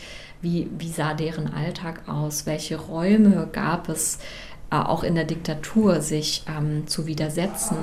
Wie, 0.42 0.70
wie 0.78 0.90
sah 0.90 1.14
deren 1.14 1.52
Alltag 1.52 2.08
aus? 2.08 2.46
Welche 2.46 2.78
Räume 2.78 3.50
gab 3.52 3.90
es? 3.90 4.20
Äh, 4.72 4.76
auch 4.76 5.04
in 5.04 5.16
der 5.16 5.26
Diktatur 5.26 6.02
sich 6.02 6.44
ähm, 6.48 6.88
zu 6.88 7.06
widersetzen. 7.06 7.78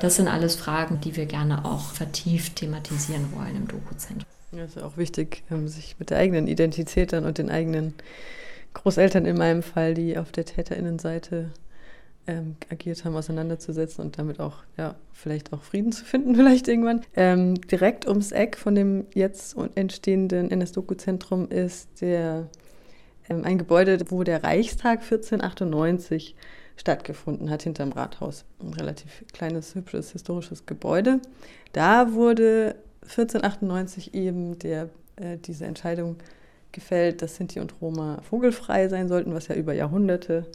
Das 0.00 0.16
sind 0.16 0.26
alles 0.26 0.56
Fragen, 0.56 1.00
die 1.00 1.16
wir 1.16 1.26
gerne 1.26 1.64
auch 1.64 1.92
vertieft 1.92 2.56
thematisieren 2.56 3.32
wollen 3.32 3.56
im 3.56 3.68
Dokuzentrum. 3.68 4.24
Ja, 4.52 4.64
ist 4.64 4.80
auch 4.80 4.96
wichtig, 4.96 5.42
ähm, 5.50 5.68
sich 5.68 5.96
mit 5.98 6.10
der 6.10 6.18
eigenen 6.18 6.48
Identität 6.48 7.12
dann 7.12 7.26
und 7.26 7.36
den 7.38 7.50
eigenen 7.50 7.94
Großeltern 8.72 9.26
in 9.26 9.36
meinem 9.36 9.62
Fall, 9.62 9.94
die 9.94 10.16
auf 10.16 10.32
der 10.32 10.46
Täterinnenseite 10.46 11.50
ähm, 12.26 12.56
agiert 12.70 13.04
haben, 13.04 13.16
auseinanderzusetzen 13.16 14.04
und 14.04 14.18
damit 14.18 14.40
auch, 14.40 14.62
ja, 14.76 14.94
vielleicht 15.12 15.52
auch 15.52 15.62
Frieden 15.62 15.92
zu 15.92 16.04
finden, 16.04 16.34
vielleicht 16.36 16.68
irgendwann. 16.68 17.02
Ähm, 17.14 17.54
direkt 17.54 18.06
ums 18.06 18.32
Eck 18.32 18.56
von 18.56 18.74
dem 18.74 19.06
jetzt 19.14 19.56
entstehenden 19.74 20.50
NS-Doku-Zentrum 20.50 21.48
ist 21.48 22.00
der, 22.00 22.48
ähm, 23.28 23.44
ein 23.44 23.58
Gebäude, 23.58 23.98
wo 24.08 24.22
der 24.22 24.42
Reichstag 24.42 25.02
1498 25.02 26.34
stattgefunden 26.76 27.50
hat, 27.50 27.62
hinterm 27.62 27.92
Rathaus. 27.92 28.44
Ein 28.60 28.74
relativ 28.74 29.24
kleines, 29.32 29.74
hübsches, 29.74 30.12
historisches 30.12 30.66
Gebäude. 30.66 31.20
Da 31.72 32.12
wurde 32.14 32.76
1498 33.02 34.14
eben 34.14 34.58
der, 34.58 34.88
äh, 35.16 35.36
diese 35.38 35.66
Entscheidung 35.66 36.16
gefällt, 36.72 37.22
dass 37.22 37.36
Sinti 37.36 37.60
und 37.60 37.74
Roma 37.80 38.20
vogelfrei 38.22 38.88
sein 38.88 39.08
sollten, 39.08 39.32
was 39.32 39.48
ja 39.48 39.54
über 39.54 39.72
Jahrhunderte 39.72 40.46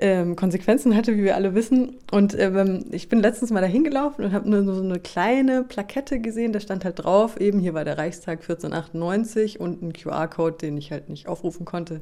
ähm, 0.00 0.34
Konsequenzen 0.34 0.96
hatte, 0.96 1.16
wie 1.16 1.22
wir 1.22 1.36
alle 1.36 1.54
wissen. 1.54 1.96
Und 2.10 2.38
ähm, 2.38 2.86
ich 2.90 3.08
bin 3.08 3.20
letztens 3.20 3.50
mal 3.50 3.60
dahin 3.60 3.84
gelaufen 3.84 4.24
und 4.24 4.32
habe 4.32 4.48
nur 4.48 4.64
so 4.64 4.82
eine 4.82 4.98
kleine 4.98 5.62
Plakette 5.62 6.20
gesehen, 6.20 6.52
da 6.52 6.60
stand 6.60 6.84
halt 6.84 7.04
drauf, 7.04 7.38
eben 7.38 7.60
hier 7.60 7.74
war 7.74 7.84
der 7.84 7.98
Reichstag 7.98 8.40
1498 8.40 9.60
und 9.60 9.82
ein 9.82 9.92
QR-Code, 9.92 10.56
den 10.56 10.76
ich 10.76 10.90
halt 10.90 11.08
nicht 11.08 11.28
aufrufen 11.28 11.64
konnte. 11.64 12.00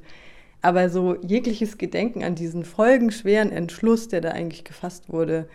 Aber 0.62 0.88
so 0.90 1.16
jegliches 1.22 1.78
Gedenken 1.78 2.24
an 2.24 2.34
diesen 2.34 2.64
folgenschweren 2.64 3.52
Entschluss, 3.52 4.08
der 4.08 4.20
da 4.20 4.30
eigentlich 4.30 4.64
gefasst 4.64 5.12
wurde, 5.12 5.48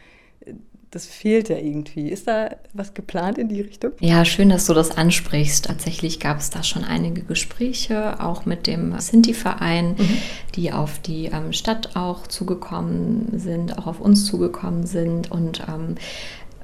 das 0.94 1.08
fehlt 1.08 1.50
ja 1.50 1.58
irgendwie. 1.58 2.10
Ist 2.10 2.28
da 2.28 2.52
was 2.74 2.94
geplant 2.94 3.40
in 3.40 3.50
die 3.50 3.62
Richtung? 3.62 3.94
Ja, 4.00 4.24
schön, 4.26 4.50
dass 4.50 4.68
du 4.68 4.76
das 4.76 4.96
ansprichst. 4.96 5.66
Tatsächlich 5.66 6.20
gab 6.20 6.38
es 6.38 6.52
da 6.52 6.62
schon 6.62 6.84
einige 6.84 7.24
Gespräche, 7.24 8.20
auch 8.22 8.46
mit 8.46 8.68
dem 8.68 8.98
Sinti-Verein, 9.00 9.96
mhm. 9.98 10.18
die 10.56 10.72
auf 10.72 11.00
die 11.00 11.26
ähm, 11.26 11.52
Stadt 11.52 11.96
auch 11.96 12.28
zugekommen 12.28 13.40
sind, 13.40 13.80
auch 13.80 13.88
auf 13.88 14.00
uns 14.00 14.26
zugekommen 14.26 14.86
sind. 14.86 15.32
Und 15.32 15.64
ähm, 15.68 15.96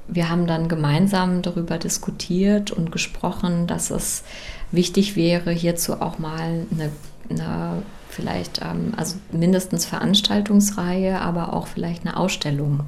wir 0.07 0.29
haben 0.29 0.45
dann 0.45 0.67
gemeinsam 0.67 1.41
darüber 1.41 1.79
diskutiert 1.79 2.69
und 2.69 2.91
gesprochen, 2.91 3.65
dass 3.65 3.89
es 3.89 4.23
wichtig 4.71 5.15
wäre, 5.15 5.49
hierzu 5.51 6.01
auch 6.01 6.19
mal 6.19 6.67
eine, 6.71 6.91
eine 7.31 7.81
vielleicht, 8.09 8.61
ähm, 8.61 8.93
also 8.97 9.15
mindestens 9.31 9.85
Veranstaltungsreihe, 9.85 11.21
aber 11.21 11.53
auch 11.53 11.67
vielleicht 11.67 12.05
eine 12.05 12.17
Ausstellung 12.17 12.81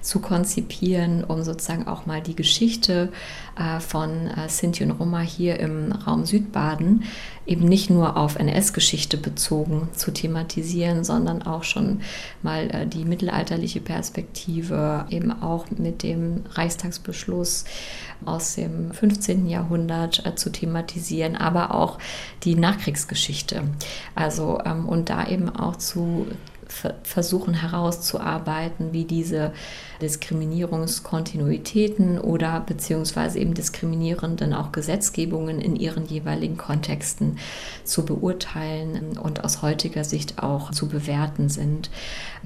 zu 0.00 0.20
konzipieren, 0.20 1.24
um 1.24 1.42
sozusagen 1.42 1.86
auch 1.86 2.06
mal 2.06 2.20
die 2.20 2.36
Geschichte 2.36 3.10
äh, 3.56 3.80
von 3.80 4.26
äh, 4.26 4.48
Sinti 4.48 4.84
und 4.84 4.92
Roma 4.92 5.20
hier 5.20 5.60
im 5.60 5.92
Raum 5.92 6.26
Südbaden 6.26 7.04
eben 7.46 7.66
nicht 7.66 7.90
nur 7.90 8.16
auf 8.16 8.36
NS-Geschichte 8.36 9.16
bezogen 9.16 9.88
zu 9.92 10.12
thematisieren, 10.12 11.04
sondern 11.04 11.42
auch 11.42 11.62
schon 11.62 12.00
mal 12.42 12.70
äh, 12.70 12.86
die 12.86 13.04
mittelalterliche 13.04 13.80
Perspektive, 13.80 15.06
eben 15.10 15.30
auch 15.42 15.66
mit 15.70 16.02
dem 16.02 16.44
Reichstagsbeschluss 16.52 17.64
aus 18.24 18.54
dem 18.54 18.92
15. 18.92 19.46
Jahrhundert 19.46 20.24
äh, 20.24 20.34
zu 20.34 20.50
thematisieren, 20.50 21.36
aber 21.36 21.74
auch 21.74 21.98
die 22.44 22.54
Nachkriegsgeschichte. 22.54 23.62
Also 24.14 24.53
ähm, 24.64 24.86
und 24.88 25.10
da 25.10 25.26
eben 25.26 25.48
auch 25.48 25.76
zu 25.76 26.26
versuchen 27.02 27.54
herauszuarbeiten, 27.54 28.92
wie 28.92 29.04
diese 29.04 29.52
Diskriminierungskontinuitäten 30.02 32.18
oder 32.18 32.60
beziehungsweise 32.60 33.38
eben 33.38 33.54
diskriminierenden 33.54 34.52
auch 34.52 34.72
Gesetzgebungen 34.72 35.60
in 35.60 35.76
ihren 35.76 36.06
jeweiligen 36.06 36.56
Kontexten 36.56 37.38
zu 37.84 38.04
beurteilen 38.04 39.16
und 39.18 39.44
aus 39.44 39.62
heutiger 39.62 40.02
Sicht 40.04 40.42
auch 40.42 40.72
zu 40.72 40.88
bewerten 40.88 41.48
sind. 41.48 41.90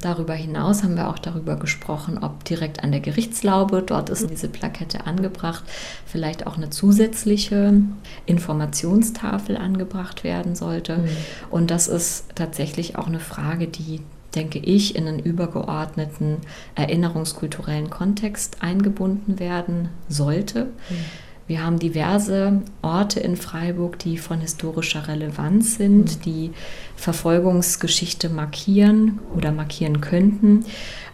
Darüber 0.01 0.35
hinaus 0.35 0.85
haben 0.85 0.97
wir 0.97 1.09
auch 1.09 1.19
darüber 1.19 1.57
gesprochen, 1.57 2.19
ob 2.19 2.45
direkt 2.45 2.85
an 2.85 2.93
der 2.93 3.01
Gerichtslaube, 3.01 3.83
dort 3.83 4.11
ist 4.11 4.31
diese 4.31 4.49
Plakette 4.49 5.07
angebracht, 5.07 5.65
vielleicht 6.07 6.47
auch 6.47 6.57
eine 6.57 6.71
zusätzliche 6.71 7.83
Informationstafel 8.27 9.57
angebracht 9.57 10.23
werden 10.23 10.55
sollte. 10.55 10.99
Mhm. 10.99 11.09
Und 11.51 11.71
das 11.71 11.89
ist 11.89 12.27
tatsächlich 12.37 12.97
auch 12.97 13.09
eine 13.09 13.21
Frage, 13.21 13.67
die 13.67 14.01
denke 14.35 14.59
ich, 14.59 14.95
in 14.95 15.09
einen 15.09 15.19
übergeordneten 15.19 16.39
erinnerungskulturellen 16.75 17.91
Kontext 17.91 18.63
eingebunden 18.63 19.39
werden 19.39 19.89
sollte. 20.09 20.65
Mhm. 20.65 21.05
Wir 21.47 21.65
haben 21.65 21.79
diverse 21.79 22.61
Orte 22.83 23.21
in 23.21 23.35
Freiburg, 23.37 23.99
die 23.99 24.19
von 24.19 24.41
historischer 24.41 25.09
Relevanz 25.09 25.77
sind, 25.77 26.19
mhm. 26.19 26.21
die 26.21 26.51
Verfolgungsgeschichte 26.95 28.29
markieren 28.29 29.19
oder 29.35 29.51
markieren 29.51 30.03
könnten, 30.03 30.67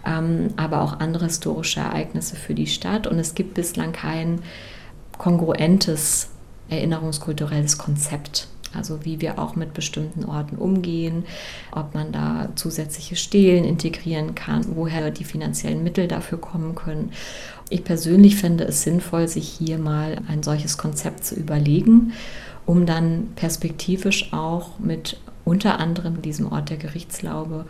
ähm, 0.04 0.48
aber 0.56 0.82
auch 0.82 0.98
andere 0.98 1.26
historische 1.26 1.80
Ereignisse 1.80 2.34
für 2.34 2.54
die 2.54 2.66
Stadt. 2.66 3.06
Und 3.06 3.20
es 3.20 3.36
gibt 3.36 3.54
bislang 3.54 3.92
kein 3.92 4.40
kongruentes 5.18 6.30
erinnerungskulturelles 6.68 7.78
Konzept 7.78 8.48
also 8.76 9.04
wie 9.04 9.20
wir 9.20 9.38
auch 9.38 9.56
mit 9.56 9.74
bestimmten 9.74 10.24
Orten 10.24 10.56
umgehen, 10.56 11.24
ob 11.72 11.94
man 11.94 12.12
da 12.12 12.48
zusätzliche 12.54 13.16
Stelen 13.16 13.64
integrieren 13.64 14.34
kann, 14.34 14.64
woher 14.74 15.10
die 15.10 15.24
finanziellen 15.24 15.82
Mittel 15.82 16.08
dafür 16.08 16.38
kommen 16.38 16.74
können. 16.74 17.12
Ich 17.70 17.84
persönlich 17.84 18.36
finde 18.36 18.64
es 18.64 18.82
sinnvoll, 18.82 19.28
sich 19.28 19.48
hier 19.48 19.78
mal 19.78 20.18
ein 20.28 20.42
solches 20.42 20.78
Konzept 20.78 21.24
zu 21.24 21.34
überlegen, 21.34 22.12
um 22.66 22.86
dann 22.86 23.28
perspektivisch 23.36 24.32
auch 24.32 24.78
mit 24.78 25.18
unter 25.44 25.78
anderem 25.78 26.22
diesem 26.22 26.50
Ort 26.50 26.70
der 26.70 26.78
Gerichtslaube 26.78 27.66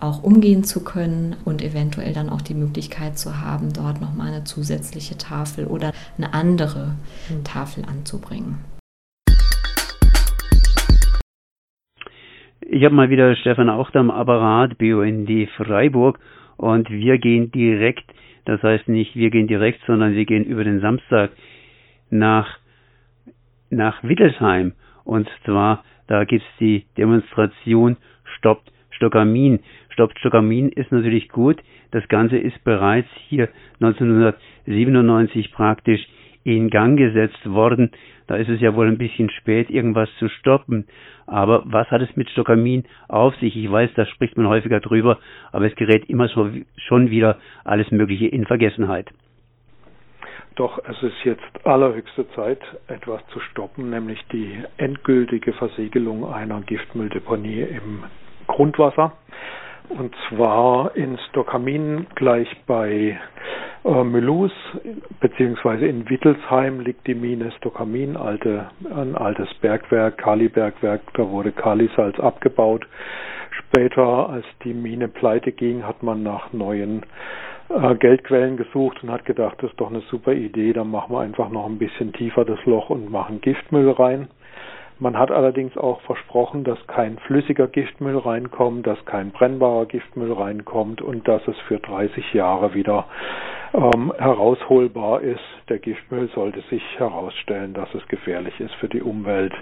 auch 0.00 0.22
umgehen 0.22 0.64
zu 0.64 0.80
können 0.80 1.36
und 1.44 1.62
eventuell 1.62 2.12
dann 2.12 2.30
auch 2.30 2.40
die 2.40 2.54
Möglichkeit 2.54 3.18
zu 3.18 3.40
haben, 3.40 3.72
dort 3.72 4.00
nochmal 4.00 4.28
eine 4.28 4.44
zusätzliche 4.44 5.18
Tafel 5.18 5.66
oder 5.66 5.92
eine 6.16 6.32
andere 6.34 6.94
hm. 7.28 7.44
Tafel 7.44 7.84
anzubringen. 7.84 8.58
Ich 12.70 12.84
habe 12.84 12.94
mal 12.94 13.08
wieder 13.08 13.34
Stefan 13.36 13.70
Aucht 13.70 13.96
am 13.96 14.10
Apparat, 14.10 14.76
BUND 14.76 15.48
Freiburg, 15.56 16.18
und 16.58 16.90
wir 16.90 17.16
gehen 17.16 17.50
direkt, 17.50 18.04
das 18.44 18.62
heißt 18.62 18.88
nicht 18.88 19.16
wir 19.16 19.30
gehen 19.30 19.46
direkt, 19.46 19.80
sondern 19.86 20.14
wir 20.14 20.26
gehen 20.26 20.44
über 20.44 20.64
den 20.64 20.80
Samstag 20.80 21.30
nach, 22.10 22.58
nach 23.70 24.04
Wittelsheim. 24.04 24.72
Und 25.04 25.30
zwar, 25.46 25.82
da 26.08 26.24
gibt's 26.24 26.44
die 26.60 26.84
Demonstration 26.98 27.96
Stoppt 28.36 28.70
Stockamin. 28.90 29.60
Stoppt 29.88 30.18
Stockamin 30.18 30.68
ist 30.68 30.92
natürlich 30.92 31.30
gut. 31.30 31.56
Das 31.90 32.06
Ganze 32.08 32.36
ist 32.36 32.62
bereits 32.64 33.08
hier 33.28 33.48
1997 33.80 35.52
praktisch 35.52 36.06
in 36.56 36.70
Gang 36.70 36.96
gesetzt 36.96 37.44
worden. 37.44 37.90
Da 38.26 38.36
ist 38.36 38.48
es 38.48 38.60
ja 38.60 38.74
wohl 38.74 38.88
ein 38.88 38.98
bisschen 38.98 39.30
spät, 39.30 39.70
irgendwas 39.70 40.08
zu 40.18 40.28
stoppen. 40.28 40.86
Aber 41.26 41.62
was 41.66 41.90
hat 41.90 42.00
es 42.00 42.16
mit 42.16 42.30
Stockamin 42.30 42.84
auf 43.08 43.34
sich? 43.36 43.54
Ich 43.54 43.70
weiß, 43.70 43.90
da 43.94 44.06
spricht 44.06 44.36
man 44.36 44.48
häufiger 44.48 44.80
drüber, 44.80 45.18
aber 45.52 45.66
es 45.66 45.74
gerät 45.76 46.08
immer 46.08 46.28
so, 46.28 46.48
schon 46.76 47.10
wieder 47.10 47.36
alles 47.64 47.90
Mögliche 47.90 48.26
in 48.26 48.46
Vergessenheit. 48.46 49.10
Doch 50.56 50.80
es 50.88 51.02
ist 51.02 51.24
jetzt 51.24 51.66
allerhöchste 51.66 52.28
Zeit, 52.30 52.60
etwas 52.88 53.20
zu 53.28 53.40
stoppen, 53.40 53.90
nämlich 53.90 54.18
die 54.32 54.58
endgültige 54.78 55.52
Versiegelung 55.52 56.32
einer 56.32 56.62
Giftmülldeponie 56.62 57.60
im 57.60 58.04
Grundwasser. 58.46 59.12
Und 59.90 60.14
zwar 60.28 60.96
in 60.96 61.18
Stockamin 61.28 62.06
gleich 62.14 62.48
bei 62.66 63.18
äh, 63.84 64.04
Mülus, 64.04 64.52
beziehungsweise 65.20 65.86
in 65.86 66.08
Wittelsheim 66.08 66.80
liegt 66.80 67.06
die 67.06 67.14
Mine 67.14 67.52
Stockamin, 67.52 68.16
alte, 68.16 68.70
ein 68.94 69.14
altes 69.14 69.52
Bergwerk, 69.60 70.18
Kalibergwerk, 70.18 71.02
da 71.14 71.28
wurde 71.28 71.52
Kalisalz 71.52 72.18
abgebaut. 72.18 72.86
Später, 73.50 74.28
als 74.30 74.44
die 74.64 74.74
Mine 74.74 75.08
pleite 75.08 75.52
ging, 75.52 75.86
hat 75.86 76.02
man 76.02 76.22
nach 76.22 76.52
neuen 76.52 77.02
äh, 77.68 77.94
Geldquellen 77.96 78.56
gesucht 78.56 79.02
und 79.02 79.10
hat 79.10 79.24
gedacht, 79.24 79.56
das 79.60 79.70
ist 79.70 79.80
doch 79.80 79.90
eine 79.90 80.00
super 80.10 80.32
Idee, 80.32 80.72
dann 80.72 80.90
machen 80.90 81.12
wir 81.14 81.20
einfach 81.20 81.50
noch 81.50 81.66
ein 81.66 81.78
bisschen 81.78 82.12
tiefer 82.12 82.44
das 82.44 82.64
Loch 82.64 82.90
und 82.90 83.10
machen 83.10 83.40
Giftmüll 83.40 83.90
rein. 83.90 84.28
Man 85.00 85.16
hat 85.16 85.30
allerdings 85.30 85.76
auch 85.76 86.00
versprochen, 86.00 86.64
dass 86.64 86.84
kein 86.88 87.18
flüssiger 87.18 87.68
Giftmüll 87.68 88.18
reinkommt, 88.18 88.84
dass 88.84 89.02
kein 89.04 89.30
brennbarer 89.30 89.86
Giftmüll 89.86 90.32
reinkommt 90.32 91.00
und 91.00 91.28
dass 91.28 91.46
es 91.46 91.56
für 91.68 91.78
30 91.78 92.34
Jahre 92.34 92.74
wieder 92.74 93.06
ähm, 93.74 94.12
herausholbar 94.18 95.20
ist. 95.20 95.40
Der 95.68 95.78
Giftmüll 95.78 96.28
sollte 96.34 96.60
sich 96.70 96.82
herausstellen, 96.98 97.74
dass 97.74 97.92
es 97.94 98.06
gefährlich 98.08 98.58
ist 98.60 98.74
für 98.76 98.88
die 98.88 99.02
Umwelt. 99.02 99.52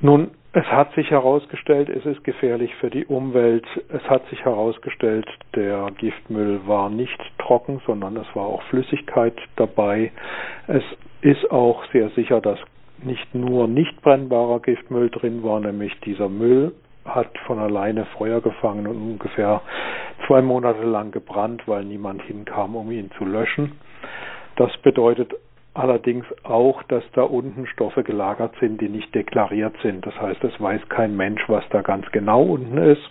Nun, 0.00 0.30
es 0.52 0.64
hat 0.66 0.94
sich 0.94 1.10
herausgestellt, 1.10 1.88
es 1.90 2.06
ist 2.06 2.24
gefährlich 2.24 2.74
für 2.76 2.88
die 2.88 3.04
Umwelt. 3.04 3.66
Es 3.88 4.02
hat 4.08 4.26
sich 4.28 4.44
herausgestellt, 4.44 5.26
der 5.54 5.90
Giftmüll 5.98 6.60
war 6.66 6.88
nicht 6.88 7.18
trocken, 7.38 7.82
sondern 7.86 8.16
es 8.16 8.26
war 8.34 8.46
auch 8.46 8.62
Flüssigkeit 8.64 9.36
dabei. 9.56 10.12
Es 10.66 10.82
ist 11.20 11.50
auch 11.50 11.84
sehr 11.92 12.08
sicher, 12.10 12.40
dass 12.40 12.58
nicht 13.02 13.34
nur 13.34 13.68
nicht 13.68 14.00
brennbarer 14.00 14.60
Giftmüll 14.60 15.10
drin 15.10 15.42
war, 15.42 15.60
nämlich 15.60 15.92
dieser 16.00 16.28
Müll 16.28 16.72
hat 17.04 17.36
von 17.46 17.58
alleine 17.58 18.06
Feuer 18.16 18.40
gefangen 18.40 18.86
und 18.86 18.96
ungefähr 18.96 19.60
zwei 20.26 20.42
Monate 20.42 20.82
lang 20.82 21.12
gebrannt, 21.12 21.62
weil 21.66 21.84
niemand 21.84 22.22
hinkam, 22.22 22.76
um 22.76 22.90
ihn 22.90 23.10
zu 23.18 23.24
löschen. 23.24 23.72
Das 24.56 24.76
bedeutet 24.78 25.34
allerdings 25.74 26.24
auch, 26.42 26.82
dass 26.84 27.04
da 27.12 27.22
unten 27.22 27.66
Stoffe 27.66 28.02
gelagert 28.02 28.54
sind, 28.60 28.80
die 28.80 28.88
nicht 28.88 29.14
deklariert 29.14 29.74
sind. 29.82 30.06
Das 30.06 30.18
heißt, 30.20 30.42
es 30.44 30.60
weiß 30.60 30.88
kein 30.88 31.16
Mensch, 31.16 31.42
was 31.48 31.64
da 31.70 31.82
ganz 31.82 32.10
genau 32.12 32.42
unten 32.42 32.78
ist. 32.78 33.02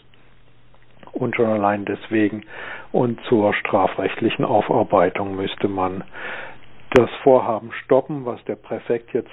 Und 1.12 1.36
schon 1.36 1.46
allein 1.46 1.86
deswegen 1.86 2.44
und 2.92 3.22
zur 3.30 3.54
strafrechtlichen 3.54 4.44
Aufarbeitung 4.44 5.36
müsste 5.36 5.70
man 5.70 6.04
das 6.92 7.10
Vorhaben 7.24 7.72
stoppen, 7.84 8.26
was 8.26 8.44
der 8.46 8.56
Präfekt 8.56 9.14
jetzt 9.14 9.30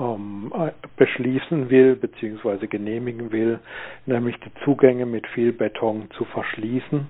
ähm, 0.00 0.52
beschließen 0.96 1.70
will 1.70 1.96
bzw. 1.96 2.66
genehmigen 2.66 3.30
will, 3.32 3.60
nämlich 4.06 4.36
die 4.40 4.64
Zugänge 4.64 5.06
mit 5.06 5.26
viel 5.28 5.52
Beton 5.52 6.08
zu 6.16 6.24
verschließen 6.24 7.08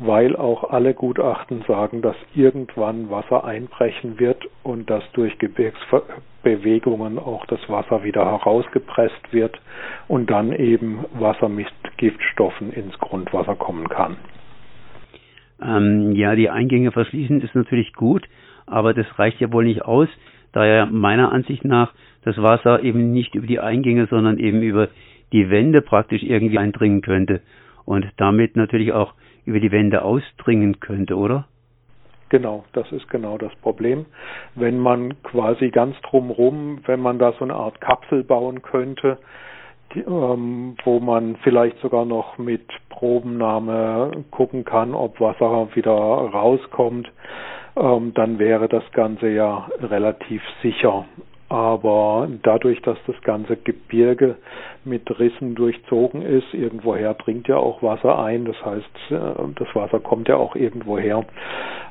weil 0.00 0.34
auch 0.34 0.70
alle 0.70 0.94
Gutachten 0.94 1.62
sagen, 1.68 2.00
dass 2.00 2.16
irgendwann 2.34 3.10
Wasser 3.10 3.44
einbrechen 3.44 4.18
wird 4.18 4.48
und 4.62 4.88
dass 4.88 5.04
durch 5.12 5.38
Gebirgsbewegungen 5.38 7.18
auch 7.18 7.44
das 7.46 7.60
Wasser 7.68 8.02
wieder 8.02 8.24
herausgepresst 8.24 9.32
wird 9.32 9.60
und 10.08 10.30
dann 10.30 10.52
eben 10.52 11.04
Wasser 11.12 11.50
mit 11.50 11.68
Giftstoffen 11.98 12.72
ins 12.72 12.98
Grundwasser 12.98 13.56
kommen 13.56 13.90
kann. 13.90 14.16
Ähm, 15.62 16.12
ja, 16.12 16.34
die 16.34 16.48
Eingänge 16.48 16.92
verschließen 16.92 17.42
ist 17.42 17.54
natürlich 17.54 17.92
gut, 17.92 18.26
aber 18.64 18.94
das 18.94 19.06
reicht 19.18 19.38
ja 19.40 19.52
wohl 19.52 19.64
nicht 19.64 19.82
aus, 19.82 20.08
da 20.52 20.64
ja 20.64 20.86
meiner 20.86 21.30
Ansicht 21.30 21.66
nach 21.66 21.92
das 22.22 22.36
Wasser 22.38 22.82
eben 22.82 23.12
nicht 23.12 23.34
über 23.34 23.46
die 23.46 23.60
Eingänge, 23.60 24.06
sondern 24.06 24.38
eben 24.38 24.62
über 24.62 24.88
die 25.32 25.50
Wände 25.50 25.80
praktisch 25.82 26.22
irgendwie 26.22 26.58
eindringen 26.58 27.02
könnte 27.02 27.40
und 27.84 28.06
damit 28.16 28.56
natürlich 28.56 28.92
auch 28.92 29.14
über 29.44 29.60
die 29.60 29.72
Wände 29.72 30.02
ausdringen 30.02 30.80
könnte, 30.80 31.16
oder? 31.16 31.46
Genau, 32.28 32.64
das 32.72 32.90
ist 32.92 33.08
genau 33.10 33.38
das 33.38 33.52
Problem. 33.56 34.06
Wenn 34.54 34.78
man 34.78 35.20
quasi 35.24 35.70
ganz 35.70 35.96
drumherum, 36.02 36.78
wenn 36.86 37.00
man 37.00 37.18
da 37.18 37.32
so 37.32 37.44
eine 37.44 37.54
Art 37.54 37.80
Kapsel 37.80 38.22
bauen 38.22 38.62
könnte, 38.62 39.18
die, 39.94 40.00
ähm, 40.00 40.76
wo 40.84 41.00
man 41.00 41.36
vielleicht 41.42 41.78
sogar 41.80 42.04
noch 42.04 42.38
mit 42.38 42.62
Probennahme 42.88 44.24
gucken 44.30 44.64
kann, 44.64 44.94
ob 44.94 45.20
Wasser 45.20 45.68
wieder 45.74 45.92
rauskommt, 45.92 47.10
ähm, 47.76 48.14
dann 48.14 48.38
wäre 48.38 48.68
das 48.68 48.84
Ganze 48.92 49.28
ja 49.28 49.68
relativ 49.80 50.42
sicher. 50.62 51.06
Aber 51.50 52.28
dadurch, 52.44 52.80
dass 52.82 52.96
das 53.08 53.20
ganze 53.22 53.56
Gebirge 53.56 54.36
mit 54.84 55.18
Rissen 55.18 55.56
durchzogen 55.56 56.22
ist, 56.22 56.54
irgendwoher 56.54 57.14
dringt 57.14 57.48
ja 57.48 57.56
auch 57.56 57.82
Wasser 57.82 58.20
ein, 58.20 58.44
das 58.44 58.54
heißt, 58.64 59.10
äh, 59.10 59.52
das 59.56 59.74
Wasser 59.74 59.98
kommt 59.98 60.28
ja 60.28 60.36
auch 60.36 60.54
irgendwoher. 60.54 61.24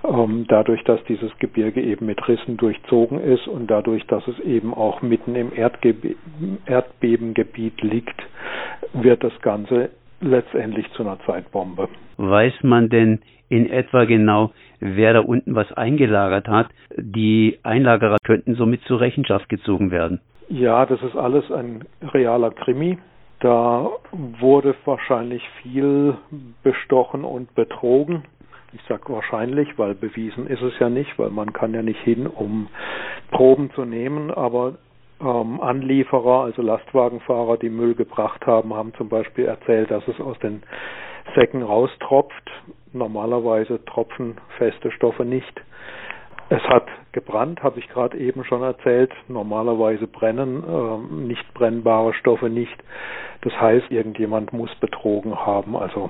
Ähm, 0.08 0.46
dadurch, 0.48 0.82
dass 0.86 1.04
dieses 1.10 1.38
Gebirge 1.40 1.82
eben 1.82 2.06
mit 2.06 2.26
Rissen 2.26 2.56
durchzogen 2.56 3.20
ist 3.20 3.50
und 3.50 3.70
dadurch, 3.70 4.08
dass 4.08 4.26
es 4.30 4.40
eben 4.40 4.74
auch 4.74 5.02
mitten 5.02 5.36
im 5.36 5.52
Erdgebe 5.54 6.16
Erdbebengebiet 6.66 7.82
liegt, 7.82 8.24
wird 8.94 9.26
das 9.26 9.42
Ganze 9.42 9.90
letztendlich 10.22 10.92
zu 10.94 11.04
einer 11.04 11.20
Zeitbombe. 11.26 11.88
Weiß 12.18 12.54
man 12.64 12.90
denn 12.90 13.20
in 13.50 13.70
etwa 13.70 14.06
genau, 14.06 14.52
wer 14.80 15.14
da 15.14 15.20
unten 15.20 15.56
was 15.56 15.72
eingelagert 15.74 16.48
hat. 16.48 16.70
Die 16.96 17.60
Einlagerer 17.64 18.18
könnten 18.24 18.56
somit 18.56 18.82
zur 18.84 19.00
Rechenschaft 19.00 19.50
gezogen 19.50 19.92
werden. 19.92 20.22
Ja, 20.50 20.86
das 20.86 21.02
ist 21.04 21.16
alles 21.16 21.52
ein 21.52 21.84
realer 22.14 22.52
Krimi. 22.52 22.98
Da 23.40 23.90
wurde 24.12 24.76
wahrscheinlich 24.86 25.48
viel 25.62 26.16
bestochen 26.64 27.24
und 27.24 27.54
betrogen. 27.56 28.24
Ich 28.74 28.82
sage 28.88 29.04
wahrscheinlich, 29.08 29.78
weil 29.78 29.96
bewiesen 29.96 30.48
ist 30.48 30.62
es 30.62 30.74
ja 30.80 30.90
nicht, 30.90 31.18
weil 31.18 31.30
man 31.30 31.54
kann 31.54 31.74
ja 31.74 31.82
nicht 31.82 32.02
hin, 32.02 32.28
um 32.28 32.68
Proben 33.32 33.72
zu 33.72 33.86
nehmen. 33.86 34.30
Aber 34.32 34.76
ähm, 35.22 35.62
Anlieferer, 35.62 36.44
also 36.44 36.62
Lastwagenfahrer, 36.62 37.58
die 37.58 37.70
Müll 37.70 37.96
gebracht 37.96 38.46
haben, 38.46 38.74
haben 38.74 38.94
zum 38.96 39.10
Beispiel 39.10 39.46
erzählt, 39.46 39.92
dass 39.92 40.08
es 40.08 40.20
aus 40.20 40.38
den 40.40 40.64
Säcken 41.36 41.62
raustropft. 41.62 42.50
Normalerweise 42.94 43.84
tropfen 43.86 44.38
feste 44.58 44.92
Stoffe 44.92 45.26
nicht. 45.26 45.62
Es 46.50 46.64
hat 46.64 46.88
gebrannt, 47.12 47.62
habe 47.62 47.80
ich 47.80 47.88
gerade 47.90 48.18
eben 48.18 48.44
schon 48.44 48.64
erzählt. 48.64 49.12
Normalerweise 49.28 50.08
brennen 50.08 50.64
äh, 50.64 51.14
nicht 51.28 51.54
brennbare 51.54 52.14
Stoffe 52.14 52.50
nicht. 52.50 52.76
Das 53.42 53.54
heißt, 53.54 53.92
irgendjemand 53.92 54.52
muss 54.52 54.74
betrogen 54.76 55.36
haben. 55.46 55.76
Also 55.76 56.10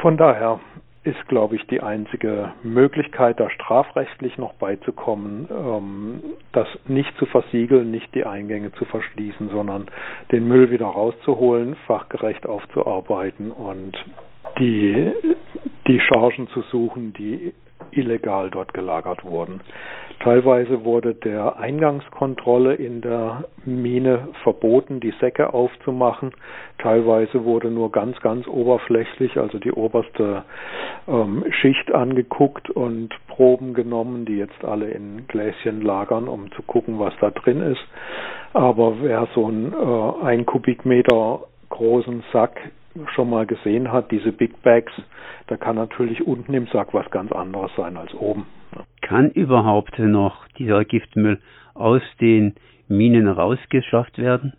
von 0.00 0.16
daher 0.16 0.60
ist, 1.06 1.28
glaube 1.28 1.54
ich, 1.56 1.66
die 1.68 1.80
einzige 1.80 2.52
Möglichkeit, 2.64 3.38
da 3.38 3.48
strafrechtlich 3.50 4.36
noch 4.38 4.54
beizukommen, 4.54 5.48
ähm, 5.50 6.22
das 6.52 6.66
nicht 6.86 7.16
zu 7.18 7.26
versiegeln, 7.26 7.90
nicht 7.90 8.12
die 8.14 8.24
Eingänge 8.26 8.72
zu 8.72 8.84
verschließen, 8.84 9.48
sondern 9.50 9.86
den 10.32 10.48
Müll 10.48 10.70
wieder 10.70 10.86
rauszuholen, 10.86 11.76
fachgerecht 11.86 12.46
aufzuarbeiten 12.46 13.52
und 13.52 13.96
die, 14.58 15.12
die 15.86 16.00
Chargen 16.00 16.48
zu 16.48 16.62
suchen, 16.62 17.12
die 17.12 17.52
illegal 17.92 18.50
dort 18.50 18.74
gelagert 18.74 19.24
wurden. 19.24 19.60
Teilweise 20.20 20.84
wurde 20.84 21.14
der 21.14 21.58
Eingangskontrolle 21.58 22.74
in 22.74 23.02
der 23.02 23.44
Mine 23.64 24.28
verboten, 24.42 24.98
die 24.98 25.12
Säcke 25.20 25.52
aufzumachen. 25.52 26.32
Teilweise 26.78 27.44
wurde 27.44 27.70
nur 27.70 27.92
ganz, 27.92 28.18
ganz 28.20 28.48
oberflächlich, 28.48 29.36
also 29.38 29.58
die 29.58 29.72
oberste 29.72 30.44
ähm, 31.06 31.44
Schicht 31.50 31.92
angeguckt 31.94 32.70
und 32.70 33.10
Proben 33.28 33.74
genommen, 33.74 34.24
die 34.24 34.38
jetzt 34.38 34.64
alle 34.64 34.88
in 34.88 35.26
Gläschen 35.28 35.82
lagern, 35.82 36.28
um 36.28 36.50
zu 36.52 36.62
gucken, 36.62 36.98
was 36.98 37.12
da 37.20 37.30
drin 37.30 37.60
ist. 37.60 37.84
Aber 38.54 39.02
wer 39.02 39.28
so 39.34 39.46
einen 39.46 39.72
äh, 39.74 40.24
ein 40.24 40.46
Kubikmeter 40.46 41.40
großen 41.68 42.24
Sack 42.32 42.58
schon 43.14 43.30
mal 43.30 43.46
gesehen 43.46 43.92
hat, 43.92 44.10
diese 44.10 44.32
Big 44.32 44.62
Bags, 44.62 44.92
da 45.46 45.56
kann 45.56 45.76
natürlich 45.76 46.26
unten 46.26 46.54
im 46.54 46.66
Sack 46.68 46.94
was 46.94 47.10
ganz 47.10 47.32
anderes 47.32 47.70
sein 47.76 47.96
als 47.96 48.14
oben. 48.14 48.46
Kann 49.02 49.30
überhaupt 49.30 49.98
noch 49.98 50.48
dieser 50.58 50.84
Giftmüll 50.84 51.40
aus 51.74 52.02
den 52.20 52.54
Minen 52.88 53.28
rausgeschafft 53.28 54.18
werden? 54.18 54.54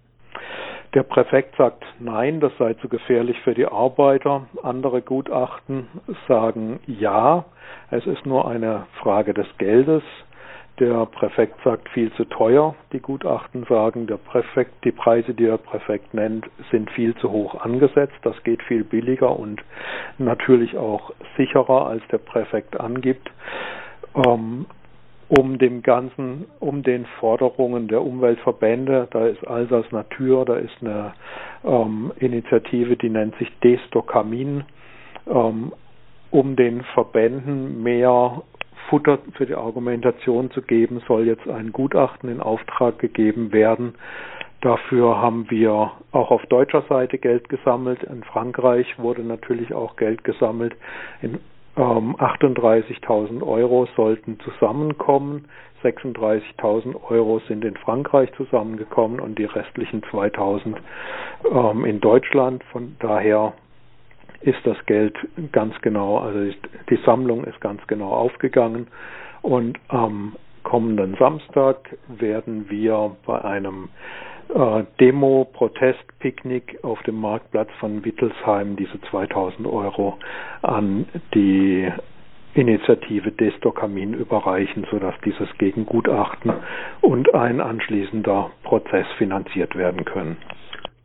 Der 0.94 1.04
Präfekt 1.04 1.56
sagt 1.58 1.84
nein, 2.00 2.40
das 2.40 2.52
sei 2.58 2.74
zu 2.76 2.88
gefährlich 2.88 3.38
für 3.42 3.54
die 3.54 3.66
Arbeiter. 3.66 4.48
Andere 4.64 5.02
Gutachten 5.02 5.88
sagen 6.28 6.80
ja, 6.88 7.46
es 7.92 8.06
ist 8.06 8.26
nur 8.26 8.48
eine 8.48 8.88
Frage 9.02 9.34
des 9.34 9.48
Geldes. 9.58 10.04
Der 10.80 11.08
Präfekt 11.08 11.56
sagt 11.64 11.90
viel 11.90 12.12
zu 12.14 12.26
teuer. 12.26 12.76
Die 12.94 13.00
Gutachten 13.00 13.66
sagen, 13.68 14.06
der 14.06 14.18
Präfekt, 14.18 14.84
die 14.84 14.92
Preise, 14.92 15.34
die 15.34 15.46
der 15.46 15.58
Präfekt 15.58 16.14
nennt, 16.14 16.48
sind 16.70 16.92
viel 16.92 17.16
zu 17.16 17.32
hoch 17.32 17.56
angesetzt. 17.56 18.18
Das 18.22 18.36
geht 18.44 18.62
viel 18.62 18.84
billiger 18.84 19.40
und 19.40 19.64
natürlich 20.20 20.78
auch 20.78 21.12
sicherer, 21.36 21.88
als 21.88 22.04
der 22.12 22.20
Präfekt 22.20 22.80
angibt. 22.80 23.32
Ähm, 24.16 24.68
um 25.30 25.58
dem 25.58 25.82
Ganzen, 25.82 26.46
um 26.60 26.84
den 26.84 27.06
Forderungen 27.20 27.88
der 27.88 28.02
Umweltverbände, 28.02 29.08
da 29.12 29.26
ist 29.26 29.46
Alsace 29.48 29.92
Natur, 29.92 30.46
da 30.46 30.56
ist 30.58 30.76
eine 30.82 31.14
ähm, 31.66 32.14
Initiative, 32.20 32.96
die 32.96 33.10
nennt 33.10 33.36
sich 33.38 33.52
Destokamin, 33.60 34.64
ähm, 35.28 35.74
um 36.30 36.56
den 36.56 36.84
Verbänden 36.94 37.84
mehr 37.84 38.42
Futter 38.90 39.20
für 39.34 39.46
die 39.46 39.56
Argumentation 39.56 40.52
zu 40.52 40.62
geben, 40.62 41.02
soll 41.08 41.26
jetzt 41.26 41.48
ein 41.48 41.72
Gutachten 41.72 42.30
in 42.30 42.42
Auftrag 42.42 43.00
gegeben 43.00 43.52
werden. 43.52 43.96
Dafür 44.62 45.22
haben 45.22 45.50
wir 45.50 45.92
auch 46.12 46.32
auf 46.32 46.46
deutscher 46.48 46.82
Seite 46.90 47.20
Geld 47.20 47.48
gesammelt. 47.50 48.04
In 48.04 48.24
Frankreich 48.24 48.88
wurde 48.98 49.22
natürlich 49.22 49.74
auch 49.74 49.96
Geld 49.98 50.24
gesammelt. 50.24 50.76
In, 51.22 51.40
ähm, 51.78 52.16
38.000 52.18 53.44
Euro 53.44 53.88
sollten 53.96 54.40
zusammenkommen. 54.40 55.46
36.000 55.84 56.96
Euro 57.10 57.40
sind 57.48 57.64
in 57.64 57.78
Frankreich 57.78 58.34
zusammengekommen 58.34 59.20
und 59.20 59.38
die 59.38 59.46
restlichen 59.46 60.02
2.000 60.02 60.76
ähm, 61.52 61.86
in 61.86 62.00
Deutschland. 62.00 62.64
Von 62.72 62.96
daher 63.00 63.54
ist 64.42 64.60
das 64.66 64.78
Geld 64.86 65.16
ganz 65.52 65.74
genau, 65.82 66.20
also 66.20 66.54
die 66.90 67.00
Sammlung 67.06 67.44
ist 67.46 67.60
ganz 67.62 67.86
genau 67.88 68.10
aufgegangen 68.12 68.88
und 69.42 69.80
am 69.88 70.36
kommenden 70.64 71.16
Samstag 71.16 71.98
werden 72.08 72.70
wir 72.70 73.16
bei 73.26 73.42
einem 73.44 73.90
äh, 74.54 74.84
Demo-Protest-Picknick 75.00 76.84
auf 76.84 77.02
dem 77.04 77.20
Marktplatz 77.22 77.70
von 77.80 78.04
Wittelsheim 78.04 78.76
diese 78.76 79.00
2000 79.10 79.68
Euro 79.68 80.18
an 80.62 81.06
die 81.34 81.90
Initiative 82.54 83.32
Destokamin 83.32 84.14
überreichen, 84.14 84.86
sodass 84.90 85.14
dieses 85.24 85.48
Gegengutachten 85.58 86.52
und 87.02 87.34
ein 87.36 87.62
anschließender 87.62 88.50
Prozess 88.64 89.06
finanziert 89.18 89.76
werden 89.76 90.06
können. 90.06 90.38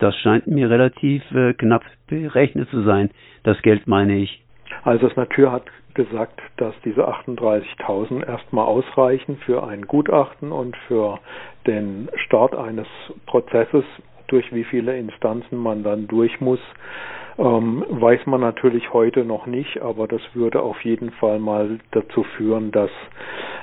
Das 0.02 0.16
scheint 0.16 0.48
mir 0.48 0.68
relativ 0.68 1.22
äh, 1.30 1.54
knapp 1.54 1.84
berechnet 2.08 2.68
zu 2.70 2.82
sein. 2.82 3.10
Das 3.44 3.62
Geld 3.62 3.86
meine 3.86 4.16
ich. 4.16 4.42
Also 4.82 5.06
das 5.06 5.16
Natur 5.16 5.52
hat 5.52 5.62
gesagt, 5.94 6.40
dass 6.56 6.74
diese 6.84 7.06
38.000 7.06 8.26
erstmal 8.26 8.66
ausreichen 8.66 9.36
für 9.46 9.62
ein 9.62 9.82
Gutachten 9.82 10.50
und 10.50 10.76
für 10.88 11.20
den 11.68 12.08
Start 12.16 12.56
eines 12.56 12.88
Prozesses, 13.26 13.84
durch 14.26 14.52
wie 14.52 14.64
viele 14.64 14.98
Instanzen 14.98 15.56
man 15.56 15.84
dann 15.84 16.08
durch 16.08 16.40
muss, 16.40 16.60
ähm, 17.38 17.84
weiß 17.88 18.26
man 18.26 18.40
natürlich 18.40 18.92
heute 18.92 19.24
noch 19.24 19.46
nicht, 19.46 19.82
aber 19.82 20.08
das 20.08 20.22
würde 20.34 20.62
auf 20.62 20.84
jeden 20.84 21.12
Fall 21.12 21.38
mal 21.38 21.78
dazu 21.92 22.24
führen, 22.36 22.72
dass 22.72 22.90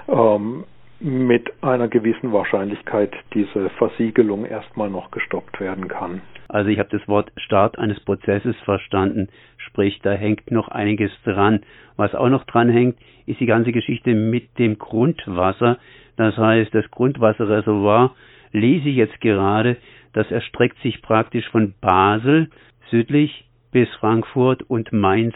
ähm, 0.07 0.63
mit 0.99 1.51
einer 1.63 1.87
gewissen 1.87 2.33
Wahrscheinlichkeit 2.33 3.13
diese 3.33 3.69
Versiegelung 3.71 4.45
erstmal 4.45 4.89
noch 4.89 5.11
gestoppt 5.11 5.59
werden 5.59 5.87
kann. 5.87 6.21
Also 6.49 6.69
ich 6.69 6.79
habe 6.79 6.89
das 6.91 7.07
Wort 7.07 7.31
Start 7.37 7.77
eines 7.77 7.99
Prozesses 8.01 8.55
verstanden, 8.65 9.29
sprich 9.57 9.99
da 10.01 10.11
hängt 10.11 10.51
noch 10.51 10.67
einiges 10.67 11.11
dran. 11.23 11.61
Was 11.95 12.15
auch 12.15 12.29
noch 12.29 12.43
dran 12.45 12.69
hängt, 12.69 12.97
ist 13.25 13.39
die 13.39 13.45
ganze 13.45 13.71
Geschichte 13.71 14.13
mit 14.13 14.57
dem 14.57 14.77
Grundwasser. 14.77 15.77
Das 16.17 16.35
heißt, 16.35 16.73
das 16.73 16.89
Grundwasserreservoir 16.91 18.15
lese 18.51 18.89
ich 18.89 18.95
jetzt 18.95 19.21
gerade, 19.21 19.77
das 20.13 20.29
erstreckt 20.31 20.81
sich 20.81 21.01
praktisch 21.01 21.47
von 21.49 21.73
Basel 21.79 22.49
südlich 22.89 23.45
bis 23.71 23.87
Frankfurt 23.99 24.63
und 24.63 24.91
Mainz 24.91 25.35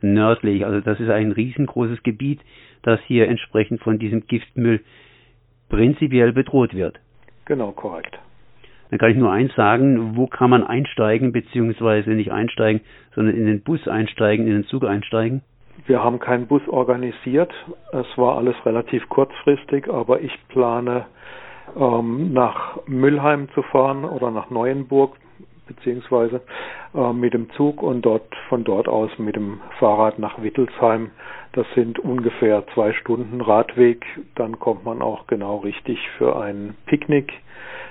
nördlich. 0.00 0.64
Also 0.64 0.80
das 0.80 1.00
ist 1.00 1.10
ein 1.10 1.32
riesengroßes 1.32 2.02
Gebiet, 2.04 2.40
das 2.86 3.00
hier 3.06 3.28
entsprechend 3.28 3.82
von 3.82 3.98
diesem 3.98 4.26
Giftmüll 4.26 4.80
prinzipiell 5.68 6.32
bedroht 6.32 6.74
wird. 6.74 6.98
Genau, 7.44 7.72
korrekt. 7.72 8.18
Dann 8.90 8.98
kann 8.98 9.10
ich 9.10 9.16
nur 9.16 9.32
eins 9.32 9.54
sagen, 9.54 10.16
wo 10.16 10.26
kann 10.26 10.50
man 10.50 10.62
einsteigen, 10.62 11.32
beziehungsweise 11.32 12.10
nicht 12.10 12.30
einsteigen, 12.30 12.80
sondern 13.14 13.34
in 13.34 13.46
den 13.46 13.62
Bus 13.62 13.88
einsteigen, 13.88 14.46
in 14.46 14.52
den 14.52 14.64
Zug 14.66 14.84
einsteigen? 14.84 15.42
Wir 15.86 16.02
haben 16.02 16.20
keinen 16.20 16.46
Bus 16.46 16.62
organisiert. 16.68 17.52
Es 17.92 18.06
war 18.16 18.36
alles 18.38 18.54
relativ 18.64 19.08
kurzfristig, 19.08 19.88
aber 19.88 20.20
ich 20.20 20.32
plane 20.48 21.06
ähm, 21.76 22.32
nach 22.32 22.78
Müllheim 22.86 23.48
zu 23.54 23.62
fahren 23.62 24.04
oder 24.04 24.30
nach 24.30 24.50
Neuenburg 24.50 25.16
beziehungsweise 25.66 26.42
äh, 26.94 27.12
mit 27.12 27.34
dem 27.34 27.50
Zug 27.50 27.82
und 27.82 28.02
dort 28.02 28.34
von 28.48 28.64
dort 28.64 28.88
aus 28.88 29.10
mit 29.18 29.36
dem 29.36 29.60
Fahrrad 29.78 30.18
nach 30.18 30.42
Wittelsheim. 30.42 31.10
Das 31.52 31.66
sind 31.74 31.98
ungefähr 31.98 32.64
zwei 32.74 32.92
Stunden 32.92 33.40
Radweg. 33.40 34.04
Dann 34.34 34.58
kommt 34.58 34.84
man 34.84 35.02
auch 35.02 35.26
genau 35.26 35.58
richtig 35.58 35.98
für 36.18 36.40
ein 36.40 36.76
Picknick 36.86 37.32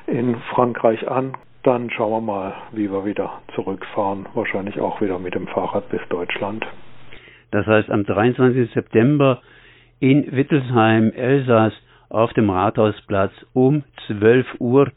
in 0.07 0.35
Frankreich 0.53 1.07
an. 1.07 1.33
Dann 1.63 1.89
schauen 1.89 2.11
wir 2.11 2.33
mal, 2.33 2.53
wie 2.73 2.91
wir 2.91 3.05
wieder 3.05 3.41
zurückfahren. 3.55 4.25
Wahrscheinlich 4.33 4.79
auch 4.81 4.99
wieder 4.99 5.17
mit 5.17 5.33
dem 5.33 5.47
Fahrrad 5.47 5.89
bis 5.89 6.01
Deutschland. 6.09 6.65
Das 7.51 7.65
heißt, 7.65 7.89
am 7.89 8.03
23. 8.03 8.71
September 8.73 9.41
in 9.99 10.29
Wittelsheim, 10.35 11.13
Elsass, 11.13 11.73
auf 12.09 12.33
dem 12.33 12.49
Rathausplatz 12.49 13.31
um 13.53 13.83
12 14.07 14.45
Uhr. 14.59 14.91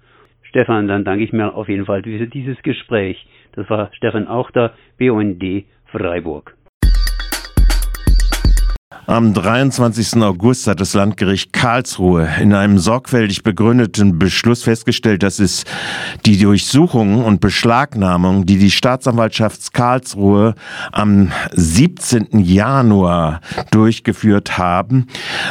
Stefan, 0.49 0.89
dann 0.89 1.05
danke 1.05 1.25
ich 1.25 1.33
mir 1.33 1.55
auf 1.55 1.69
jeden 1.69 1.87
Fall 1.87 2.03
für 2.03 2.27
dieses 2.27 2.61
Gespräch. 2.63 3.27
Das 3.53 3.69
war 3.71 3.91
Stefan 3.95 4.29
Auchter, 4.29 4.75
BUND 4.99 5.65
Freiburg. 5.87 6.56
Am 9.07 9.35
23. 9.35 10.21
August 10.23 10.67
hat 10.67 10.81
das 10.81 10.95
Landgericht 10.95 11.53
Karlsruhe 11.53 12.29
in 12.41 12.53
einem 12.53 12.79
sorgfältig 12.79 13.45
begründeten 13.45 14.19
Beschluss 14.19 14.65
festgestellt, 14.65 15.23
dass 15.23 15.39
es 15.39 15.65
die 16.25 16.39
Durchsuchungen 16.39 17.25
und 17.25 17.41
Beschlagnahmung, 17.41 18.47
die 18.47 18.59
die 18.59 18.71
Staatsanwaltschaft 18.71 19.73
Karlsruhe 19.73 20.55
am 20.91 21.31
17. 21.53 22.41
Januar 22.41 23.41
durchgeführt 23.71 24.59
haben, 24.59 25.07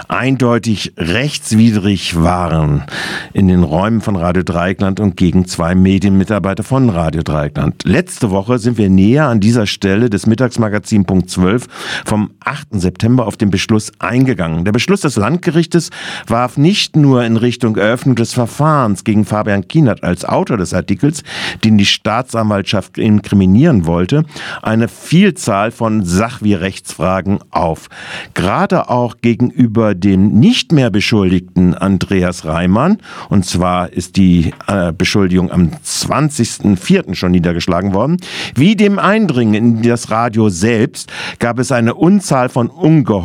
eindeutig 0.10 0.94
rechtswidrig 0.98 2.22
waren 2.22 2.84
in 3.32 3.48
den 3.48 3.64
Räumen 3.64 4.02
von 4.02 4.18
Radio 4.18 4.44
Dreieckland 4.44 5.00
und 5.00 5.16
gegen 5.16 5.46
zwei 5.46 5.76
Medienmitarbeiter 5.76 6.64
von 6.64 6.90
Radio 6.90 7.24
Dreieckland. 7.24 7.84
Letzte 7.86 8.32
Woche 8.32 8.60
sind 8.60 8.78
wir 8.78 8.90
näher 8.90 9.28
an 9.28 9.40
dieser 9.40 9.66
Stelle 9.66 10.10
des 10.10 10.26
Mittagsmagazin 10.26 11.06
Punkt 11.06 11.30
12 11.30 11.68
vom 12.06 12.32
8. 12.44 12.68
September 12.72 13.26
auf 13.28 13.35
den 13.38 13.50
Beschluss 13.50 13.92
eingegangen. 14.00 14.66
Der 14.66 14.72
Beschluss 14.72 15.02
des 15.02 15.16
Landgerichtes 15.16 15.90
warf 16.28 16.58
nicht 16.58 16.96
nur 16.96 17.24
in 17.24 17.38
Richtung 17.38 17.76
Eröffnung 17.78 18.16
des 18.16 18.34
Verfahrens 18.34 19.04
gegen 19.04 19.26
Fabian 19.26 19.68
Kienert 19.68 20.04
als 20.04 20.26
Autor 20.26 20.58
des 20.58 20.74
Artikels, 20.74 21.24
den 21.64 21.78
die 21.78 21.86
Staatsanwaltschaft 21.86 22.98
inkriminieren 22.98 23.86
wollte, 23.86 24.26
eine 24.62 24.88
Vielzahl 24.88 25.72
von 25.72 26.04
Sach- 26.06 26.42
wie 26.42 26.54
Rechtsfragen 26.54 27.40
auf. 27.52 27.88
Gerade 28.34 28.90
auch 28.90 29.18
gegenüber 29.22 29.96
dem 29.96 30.40
nicht 30.40 30.72
mehr 30.72 30.90
Beschuldigten 30.90 31.74
Andreas 31.74 32.46
Reimann, 32.46 32.98
und 33.30 33.46
zwar 33.46 33.92
ist 33.94 34.18
die 34.18 34.54
äh, 34.68 34.92
Beschuldigung 34.92 35.52
am 35.52 35.72
20.04. 35.86 37.16
schon 37.16 37.32
niedergeschlagen 37.32 37.94
worden, 37.94 38.18
wie 38.56 38.76
dem 38.76 39.00
Eindringen 39.00 39.54
in 39.54 39.82
das 39.82 40.12
Radio 40.12 40.50
selbst 40.50 41.12
gab 41.40 41.60
es 41.60 41.72
eine 41.72 41.96
Unzahl 41.96 42.50
von 42.50 42.70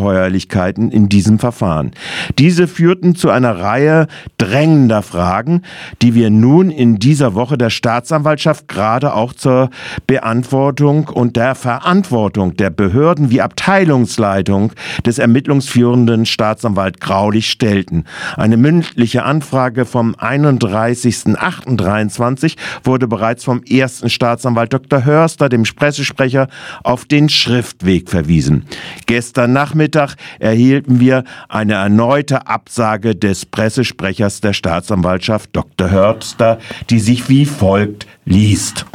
Ungeheuerlichkeiten 0.00 0.90
in 0.90 1.08
diesem 1.08 1.38
Verfahren. 1.38 1.92
Diese 2.38 2.66
führten 2.66 3.14
zu 3.14 3.30
einer 3.30 3.58
Reihe 3.58 4.08
drängender 4.38 5.02
Fragen, 5.02 5.62
die 6.00 6.14
wir 6.14 6.30
nun 6.30 6.70
in 6.70 6.98
dieser 6.98 7.34
Woche 7.34 7.58
der 7.58 7.68
Staatsanwaltschaft 7.70 8.68
gerade 8.68 9.12
auch 9.14 9.32
zur 9.34 9.70
Beantwortung 10.06 11.08
und 11.08 11.34
der 11.36 11.54
Verantwortung 11.54 12.56
der 12.56 12.70
Behörden 12.70 13.30
wie 13.30 13.42
Abteilungsleitung 13.42 14.72
des 15.04 15.18
ermittlungsführenden 15.18 16.24
Staatsanwalt 16.26 17.00
Graulich 17.00 17.50
stellten. 17.50 18.04
Eine 18.36 18.56
mündliche 18.56 19.24
Anfrage 19.24 19.84
vom 19.84 20.14
31.08.23 20.14 22.56
wurde 22.84 23.06
bereits 23.06 23.44
vom 23.44 23.62
ersten 23.64 24.08
Staatsanwalt 24.08 24.72
Dr. 24.72 25.04
Hörster, 25.04 25.50
dem 25.50 25.62
Pressesprecher, 25.62 26.48
auf 26.82 27.04
den 27.04 27.28
Schriftweg 27.28 28.08
verwiesen. 28.08 28.64
Gestern 29.06 29.52
Nachmittag 29.52 29.89
erhielten 30.38 31.00
wir 31.00 31.24
eine 31.48 31.74
erneute 31.74 32.46
Absage 32.46 33.16
des 33.16 33.46
Pressesprechers 33.46 34.40
der 34.40 34.52
Staatsanwaltschaft 34.52 35.50
Dr. 35.52 35.90
Hörster, 35.90 36.60
die 36.90 37.00
sich 37.00 37.28
wie 37.28 37.46
folgt 37.46 38.06
liest. 38.24 38.86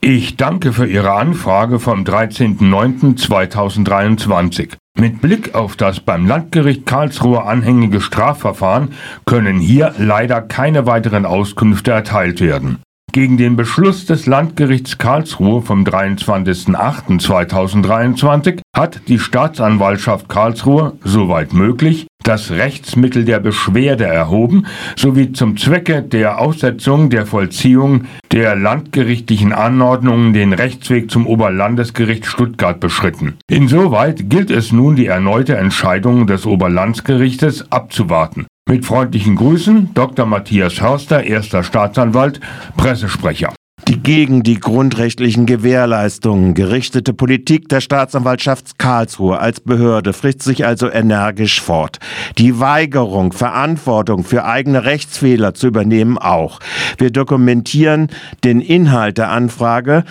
Ich 0.00 0.36
danke 0.36 0.72
für 0.72 0.86
Ihre 0.86 1.12
Anfrage 1.12 1.78
vom 1.80 2.04
13.09.2023. 2.04 4.76
Mit 4.98 5.20
Blick 5.20 5.54
auf 5.54 5.76
das 5.76 6.00
beim 6.00 6.26
Landgericht 6.26 6.86
Karlsruhe 6.86 7.44
anhängige 7.44 8.00
Strafverfahren 8.00 8.92
können 9.26 9.58
hier 9.58 9.94
leider 9.98 10.40
keine 10.40 10.86
weiteren 10.86 11.26
Auskünfte 11.26 11.90
erteilt 11.90 12.40
werden. 12.40 12.78
Gegen 13.16 13.38
den 13.38 13.56
Beschluss 13.56 14.04
des 14.04 14.26
Landgerichts 14.26 14.98
Karlsruhe 14.98 15.62
vom 15.62 15.84
23.08.2023 15.84 18.60
hat 18.76 19.00
die 19.08 19.18
Staatsanwaltschaft 19.18 20.28
Karlsruhe, 20.28 20.98
soweit 21.02 21.54
möglich, 21.54 22.06
das 22.22 22.50
Rechtsmittel 22.50 23.24
der 23.24 23.40
Beschwerde 23.40 24.04
erhoben 24.04 24.66
sowie 24.96 25.32
zum 25.32 25.56
Zwecke 25.56 26.02
der 26.02 26.38
Aussetzung 26.38 27.08
der 27.08 27.24
Vollziehung 27.24 28.04
der 28.32 28.54
landgerichtlichen 28.54 29.54
Anordnungen 29.54 30.34
den 30.34 30.52
Rechtsweg 30.52 31.10
zum 31.10 31.26
Oberlandesgericht 31.26 32.26
Stuttgart 32.26 32.80
beschritten. 32.80 33.38
Insoweit 33.48 34.28
gilt 34.28 34.50
es 34.50 34.72
nun, 34.72 34.94
die 34.94 35.06
erneute 35.06 35.56
Entscheidung 35.56 36.26
des 36.26 36.44
Oberlandesgerichtes 36.44 37.72
abzuwarten. 37.72 38.44
Mit 38.68 38.84
freundlichen 38.84 39.36
Grüßen, 39.36 39.94
Dr. 39.94 40.26
Matthias 40.26 40.80
Hörster, 40.80 41.22
erster 41.22 41.62
Staatsanwalt, 41.62 42.40
Pressesprecher. 42.76 43.54
Die 43.88 44.02
gegen 44.02 44.42
die 44.42 44.58
grundrechtlichen 44.58 45.46
Gewährleistungen 45.46 46.54
gerichtete 46.54 47.14
Politik 47.14 47.68
der 47.68 47.80
Staatsanwaltschaft 47.80 48.80
Karlsruhe 48.80 49.38
als 49.38 49.60
Behörde 49.60 50.12
frisst 50.12 50.42
sich 50.42 50.66
also 50.66 50.90
energisch 50.90 51.60
fort. 51.60 52.00
Die 52.36 52.58
Weigerung, 52.58 53.32
Verantwortung 53.32 54.24
für 54.24 54.44
eigene 54.44 54.84
Rechtsfehler 54.84 55.54
zu 55.54 55.68
übernehmen 55.68 56.18
auch. 56.18 56.58
Wir 56.98 57.12
dokumentieren 57.12 58.08
den 58.42 58.60
Inhalt 58.60 59.18
der 59.18 59.30
Anfrage 59.30 60.02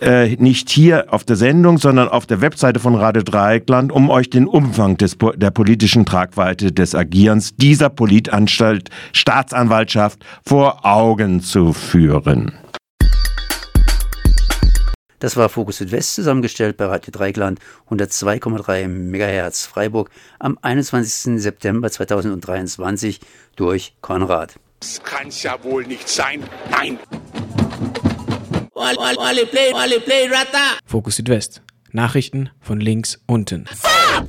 äh, 0.00 0.34
nicht 0.36 0.70
hier 0.70 1.12
auf 1.12 1.24
der 1.24 1.36
Sendung, 1.36 1.76
sondern 1.76 2.08
auf 2.08 2.24
der 2.24 2.40
Webseite 2.40 2.80
von 2.80 2.94
Radio 2.94 3.22
Dreieckland, 3.22 3.92
um 3.92 4.08
euch 4.08 4.30
den 4.30 4.46
Umfang 4.46 4.96
des, 4.96 5.18
der 5.36 5.50
politischen 5.50 6.06
Tragweite 6.06 6.72
des 6.72 6.94
Agierens 6.94 7.54
dieser 7.56 7.90
Politanstalt 7.90 8.88
Staatsanwaltschaft 9.12 10.24
vor 10.46 10.86
Augen 10.86 11.42
zu 11.42 11.74
führen. 11.74 12.52
Das 15.18 15.36
war 15.36 15.48
Fokus 15.48 15.78
Südwest 15.78 16.14
zusammengestellt 16.14 16.76
bei 16.76 16.86
Radio 16.86 17.10
Dreigland 17.10 17.58
102,3 17.90 18.86
MHz 18.86 19.66
Freiburg 19.66 20.10
am 20.38 20.58
21. 20.62 21.40
September 21.40 21.90
2023 21.90 23.20
durch 23.56 23.94
Konrad. 24.00 24.54
Das 24.80 25.02
kann's 25.02 25.42
ja 25.42 25.62
wohl 25.64 25.84
nicht 25.86 26.08
sein. 26.08 26.44
Nein! 26.70 26.98
Fokus 30.86 31.16
Südwest 31.16 31.62
Nachrichten 31.90 32.50
von 32.60 32.80
links 32.80 33.18
unten. 33.26 33.64